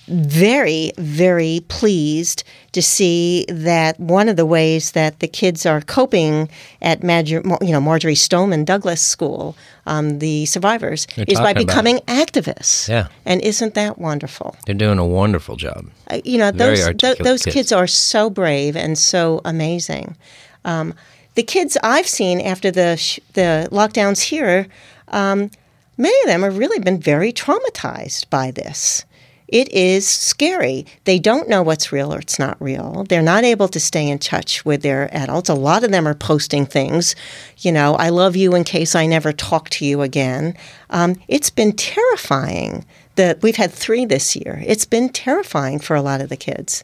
[0.08, 6.50] very, very pleased to see that one of the ways that the kids are coping
[6.82, 11.98] at Marjory, you know, Marjory Stoneman Douglas School, um, the survivors, You're is by becoming
[12.08, 12.88] activists.
[12.88, 13.08] Yeah.
[13.26, 14.56] And isn't that wonderful?
[14.66, 15.88] They're doing a wonderful job.
[16.10, 17.54] Uh, you know, those th- those kids.
[17.54, 20.16] kids are so brave and so amazing.
[20.64, 20.94] Um,
[21.38, 24.68] the kids I've seen after the sh- the lockdowns here,
[25.10, 25.52] um,
[25.96, 29.06] many of them have really been very traumatized by this.
[29.48, 30.88] It is scary.
[31.04, 33.06] They don't know what's real or it's not real.
[33.08, 35.48] They're not able to stay in touch with their adults.
[35.48, 37.16] A lot of them are posting things,
[37.60, 40.58] you know, I love you in case I never talk to you again.
[40.90, 42.84] Um, it's been terrifying.
[43.16, 44.62] That we've had three this year.
[44.66, 46.84] It's been terrifying for a lot of the kids,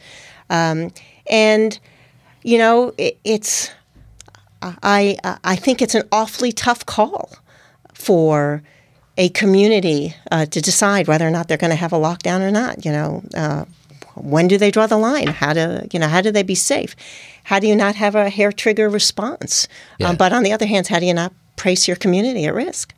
[0.49, 0.91] um,
[1.29, 1.79] and
[2.43, 3.69] you know, it, it's.
[4.81, 7.29] I I think it's an awfully tough call
[7.93, 8.63] for
[9.17, 12.51] a community uh, to decide whether or not they're going to have a lockdown or
[12.51, 12.85] not.
[12.85, 13.65] You know, uh,
[14.15, 15.27] when do they draw the line?
[15.27, 16.07] How do you know?
[16.07, 16.95] How do they be safe?
[17.43, 19.67] How do you not have a hair trigger response?
[19.99, 20.09] Yeah.
[20.09, 22.93] Um, but on the other hand, how do you not place your community at risk?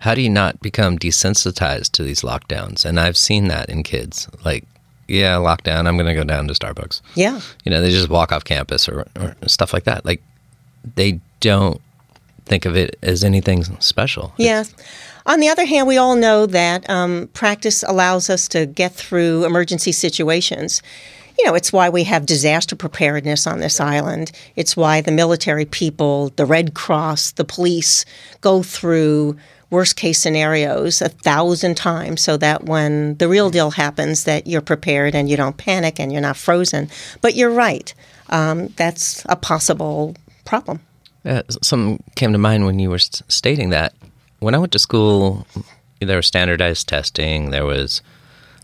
[0.00, 2.86] How do you not become desensitized to these lockdowns?
[2.86, 4.28] And I've seen that in kids.
[4.44, 4.64] Like,
[5.08, 7.02] yeah, lockdown, I'm going to go down to Starbucks.
[7.14, 10.06] Yeah, You know, they just walk off campus or, or stuff like that.
[10.06, 10.22] Like,
[10.96, 11.80] they don't
[12.46, 14.32] think of it as anything special.
[14.36, 14.64] yeah.
[15.26, 19.44] On the other hand, we all know that um, practice allows us to get through
[19.44, 20.82] emergency situations.
[21.38, 24.32] You know, it's why we have disaster preparedness on this island.
[24.56, 28.04] It's why the military people, the Red Cross, the police
[28.40, 29.36] go through
[29.70, 34.60] worst case scenarios a thousand times so that when the real deal happens that you're
[34.60, 36.90] prepared and you don't panic and you're not frozen.
[37.20, 37.94] But you're right.
[38.30, 40.16] Um, that's a possible
[40.50, 40.80] problem.
[41.24, 43.94] Yeah, something came to mind when you were s- stating that.
[44.40, 45.46] When I went to school,
[46.00, 48.02] there was standardized testing, there was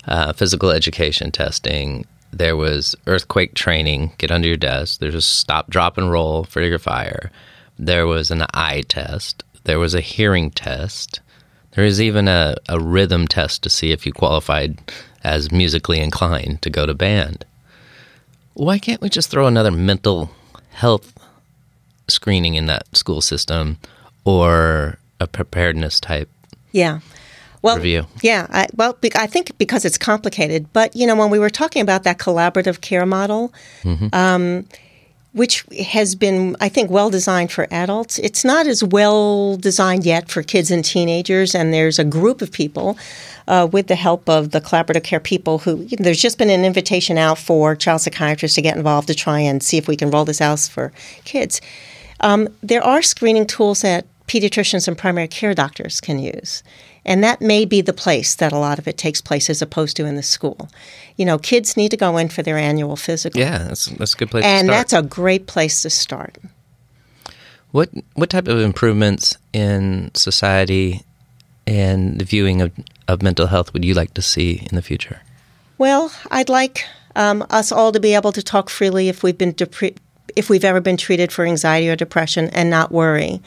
[0.05, 5.69] uh, physical education testing, there was earthquake training, get under your desk, there was stop,
[5.69, 7.31] drop, and roll for your fire,
[7.79, 11.21] there was an eye test, there was a hearing test,
[11.71, 14.77] there was even a, a rhythm test to see if you qualified
[15.23, 17.45] as musically inclined to go to band.
[18.55, 20.31] Why can't we just throw another mental
[20.71, 21.13] health
[22.07, 23.77] screening in that school system
[24.25, 26.29] or a preparedness type
[26.71, 26.99] Yeah.
[27.61, 28.05] Well, review?
[28.21, 30.71] Yeah, I, well, I think because it's complicated.
[30.73, 33.51] But you know, when we were talking about that collaborative care model,
[34.13, 34.65] um,
[35.33, 40.29] which has been, I think, well designed for adults, it's not as well designed yet
[40.29, 41.53] for kids and teenagers.
[41.53, 42.97] And there's a group of people,
[43.47, 46.49] uh, with the help of the collaborative care people, who you know, there's just been
[46.49, 49.95] an invitation out for child psychiatrists to get involved to try and see if we
[49.95, 50.91] can roll this out for
[51.23, 51.59] kids.
[52.21, 56.63] Um, there are screening tools that pediatricians and primary care doctors can use.
[57.05, 59.95] And that may be the place that a lot of it takes place as opposed
[59.95, 60.69] to in the school.
[61.15, 63.39] You know, kids need to go in for their annual physical.
[63.39, 64.69] Yeah, that's, that's a good place and to start.
[64.69, 66.37] And that's a great place to start.
[67.71, 71.03] What what type of improvements in society
[71.65, 72.71] and the viewing of,
[73.07, 75.21] of mental health would you like to see in the future?
[75.77, 79.53] Well, I'd like um, us all to be able to talk freely if we've been
[79.53, 79.97] depre-
[80.35, 83.41] if we've ever been treated for anxiety or depression, and not worry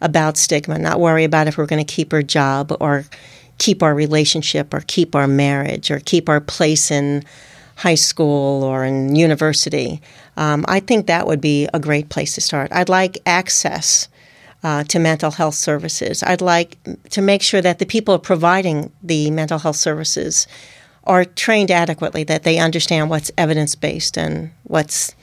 [0.00, 3.04] about stigma, not worry about if we're going to keep our job or
[3.58, 7.24] keep our relationship or keep our marriage or keep our place in
[7.76, 10.00] high school or in university.
[10.36, 12.72] Um, I think that would be a great place to start.
[12.72, 14.08] I'd like access
[14.62, 16.22] uh, to mental health services.
[16.22, 16.78] I'd like
[17.10, 20.46] to make sure that the people providing the mental health services
[21.04, 25.14] are trained adequately, that they understand what's evidence based and what's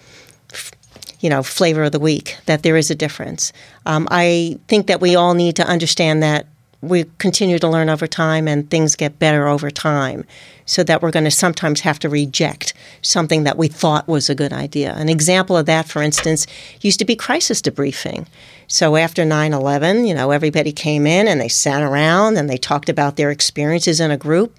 [1.21, 3.53] you know, flavor of the week, that there is a difference.
[3.85, 6.47] Um, I think that we all need to understand that
[6.81, 10.25] we continue to learn over time and things get better over time
[10.65, 14.35] so that we're going to sometimes have to reject something that we thought was a
[14.35, 14.93] good idea.
[14.95, 16.47] An example of that, for instance,
[16.81, 18.25] used to be crisis debriefing.
[18.67, 22.57] So after 9 11, you know, everybody came in and they sat around and they
[22.57, 24.57] talked about their experiences in a group.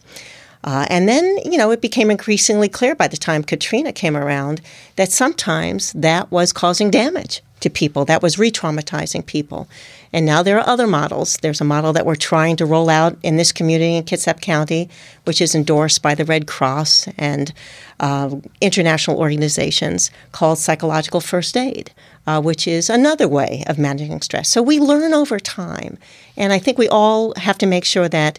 [0.64, 4.60] Uh, and then, you know, it became increasingly clear by the time Katrina came around
[4.96, 9.68] that sometimes that was causing damage to people, that was re traumatizing people.
[10.12, 11.38] And now there are other models.
[11.40, 14.90] There's a model that we're trying to roll out in this community in Kitsap County,
[15.24, 17.52] which is endorsed by the Red Cross and
[17.98, 21.92] uh, international organizations called psychological first aid,
[22.26, 24.50] uh, which is another way of managing stress.
[24.50, 25.98] So we learn over time.
[26.36, 28.38] And I think we all have to make sure that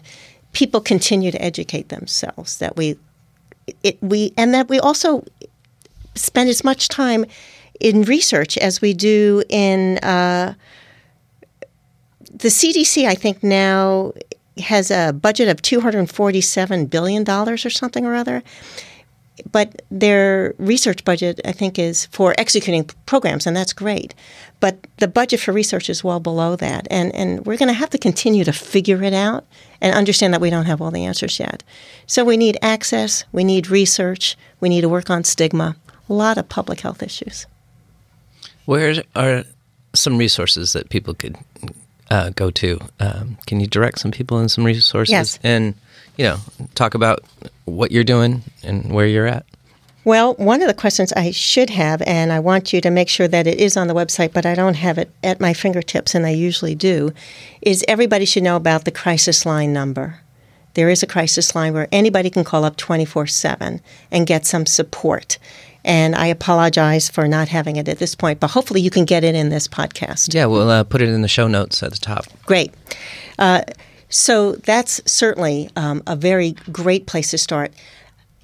[0.54, 2.96] people continue to educate themselves, that we,
[3.82, 5.24] it, we, and that we also
[6.14, 7.26] spend as much time
[7.80, 10.54] in research as we do in uh,
[12.30, 13.06] the CDC.
[13.06, 14.12] I think now
[14.58, 18.42] has a budget of two hundred forty-seven billion dollars or something or other.
[19.50, 24.14] But their research budget, I think, is for executing programs, and that's great.
[24.60, 27.90] But the budget for research is well below that, and and we're going to have
[27.90, 29.44] to continue to figure it out
[29.80, 31.62] and understand that we don't have all the answers yet.
[32.06, 35.76] So we need access, we need research, we need to work on stigma,
[36.08, 37.46] a lot of public health issues.
[38.66, 39.44] Where are
[39.94, 41.36] some resources that people could
[42.10, 42.78] uh, go to?
[43.00, 45.12] Um, can you direct some people in some resources?
[45.12, 45.38] Yes.
[45.42, 45.74] And,
[46.16, 46.38] you know,
[46.74, 47.20] talk about
[47.64, 49.44] what you're doing and where you're at?
[50.04, 53.26] Well, one of the questions I should have, and I want you to make sure
[53.26, 56.26] that it is on the website, but I don't have it at my fingertips, and
[56.26, 57.12] I usually do,
[57.62, 60.20] is everybody should know about the crisis line number.
[60.74, 64.66] There is a crisis line where anybody can call up 24 7 and get some
[64.66, 65.38] support.
[65.84, 69.22] And I apologize for not having it at this point, but hopefully you can get
[69.22, 70.34] it in this podcast.
[70.34, 72.26] Yeah, we'll uh, put it in the show notes at the top.
[72.44, 72.72] Great.
[73.38, 73.62] Uh,
[74.14, 77.72] so that's certainly um, a very great place to start.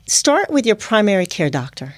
[0.04, 1.94] Start with your primary care doctor.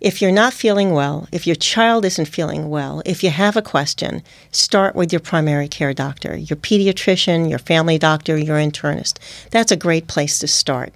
[0.00, 3.62] If you're not feeling well, if your child isn't feeling well, if you have a
[3.62, 9.20] question, start with your primary care doctor, your pediatrician, your family doctor, your internist.
[9.50, 10.92] That's a great place to start.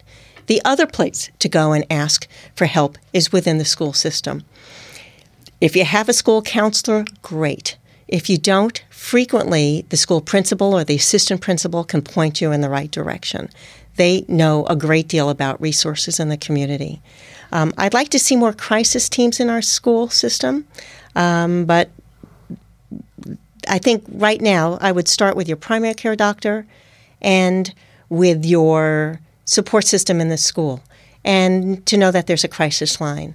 [0.48, 4.42] The other place to go and ask for help is within the school system.
[5.60, 7.77] If you have a school counselor, great.
[8.08, 12.62] If you don't, frequently the school principal or the assistant principal can point you in
[12.62, 13.50] the right direction.
[13.96, 17.02] They know a great deal about resources in the community.
[17.52, 20.66] Um, I'd like to see more crisis teams in our school system,
[21.14, 21.90] um, but
[23.68, 26.66] I think right now I would start with your primary care doctor
[27.20, 27.72] and
[28.08, 30.82] with your support system in the school
[31.24, 33.34] and to know that there's a crisis line.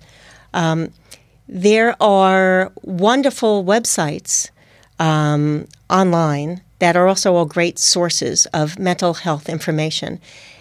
[0.54, 0.92] Um,
[1.48, 4.50] there are wonderful websites
[5.00, 10.20] um, online that are also all great sources of mental health information.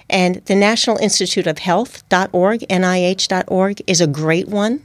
[0.09, 4.85] And the National Institute of Health.org, NIH.org, is a great one.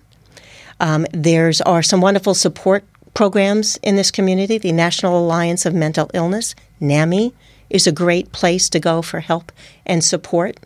[0.79, 2.83] Um, there's are some wonderful support
[3.13, 4.57] programs in this community.
[4.57, 7.33] The National Alliance of Mental Illness, NAMI,
[7.69, 9.51] is a great place to go for help
[9.85, 10.59] and support.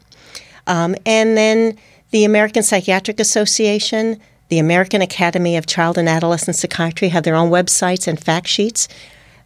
[0.68, 1.78] Um, and then
[2.12, 4.20] the American Psychiatric Association,
[4.52, 8.90] the American Academy of Child and Adolescent Psychiatry have their own websites and fact sheets.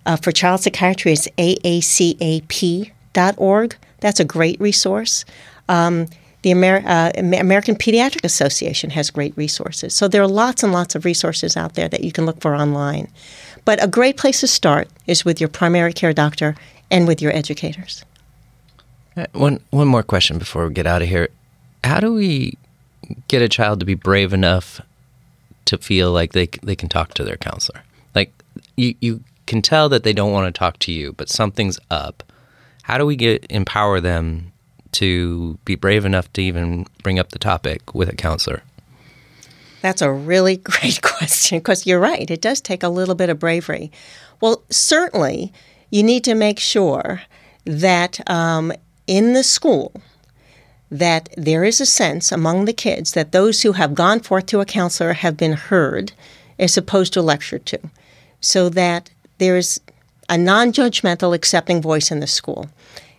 [0.07, 2.55] Uh, for child psychiatry, it's aacap.org.
[3.99, 5.23] That's a great resource.
[5.69, 6.07] Um,
[6.41, 9.93] the Amer- uh, American Pediatric Association has great resources.
[9.93, 12.55] So there are lots and lots of resources out there that you can look for
[12.55, 13.07] online.
[13.63, 16.55] But a great place to start is with your primary care doctor
[16.89, 18.03] and with your educators.
[19.15, 21.29] Uh, One one more question before we get out of here.
[21.83, 22.57] How do we
[23.27, 24.81] get a child to be brave enough
[25.65, 27.83] to feel like they they can talk to their counselor?
[28.13, 28.31] Like
[28.75, 32.23] you you can tell that they don't want to talk to you, but something's up.
[32.83, 34.51] How do we get empower them
[34.93, 38.63] to be brave enough to even bring up the topic with a counselor?
[39.81, 42.29] That's a really great question because you're right.
[42.29, 43.91] It does take a little bit of bravery.
[44.41, 45.53] Well, certainly,
[45.89, 47.21] you need to make sure
[47.65, 48.71] that um,
[49.07, 49.91] in the school,
[50.91, 54.59] that there is a sense among the kids that those who have gone forth to
[54.59, 56.11] a counselor have been heard
[56.59, 57.79] as opposed to lectured to,
[58.39, 59.79] so that there's
[60.29, 62.69] a non judgmental, accepting voice in the school.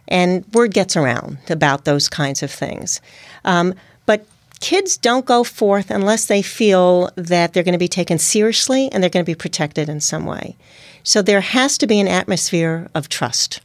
[0.09, 3.01] And word gets around about those kinds of things.
[3.45, 3.75] Um,
[4.07, 4.25] but
[4.61, 9.03] kids don't go forth unless they feel that they're going to be taken seriously and
[9.03, 10.57] they're going to be protected in some way.
[11.03, 13.61] So there has to be an atmosphere of trust.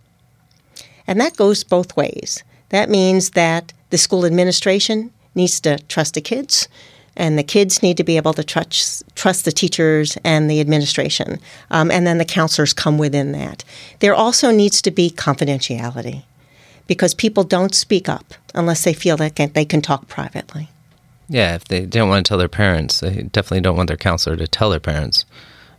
[1.07, 2.43] And that goes both ways.
[2.69, 6.67] That means that the school administration needs to trust the kids,
[7.15, 11.39] and the kids need to be able to trust trust the teachers and the administration,
[11.69, 13.63] um, and then the counselors come within that.
[13.99, 16.23] There also needs to be confidentiality,
[16.87, 20.69] because people don't speak up unless they feel that they can talk privately.
[21.29, 24.35] Yeah, if they don't want to tell their parents, they definitely don't want their counselor
[24.35, 25.25] to tell their parents.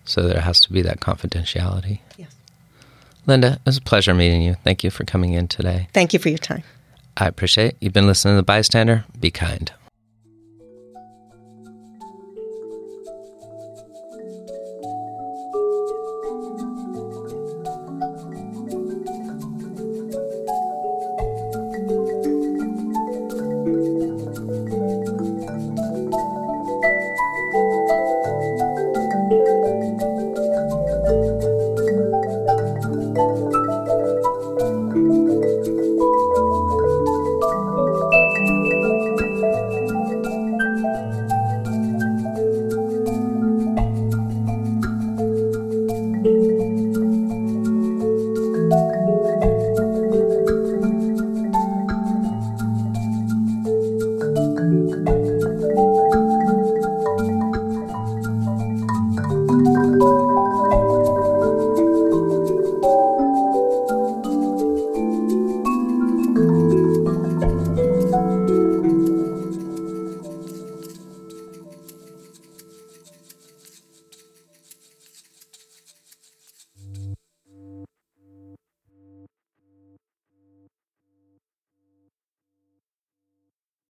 [0.04, 2.00] So there has to be that confidentiality.
[2.16, 2.34] Yes.
[3.26, 4.56] Linda, it was a pleasure meeting you.
[4.64, 5.88] Thank you for coming in today.
[5.92, 6.64] Thank you for your time.
[7.16, 7.76] I appreciate it.
[7.80, 9.04] You've been listening to The Bystander.
[9.18, 9.72] Be kind.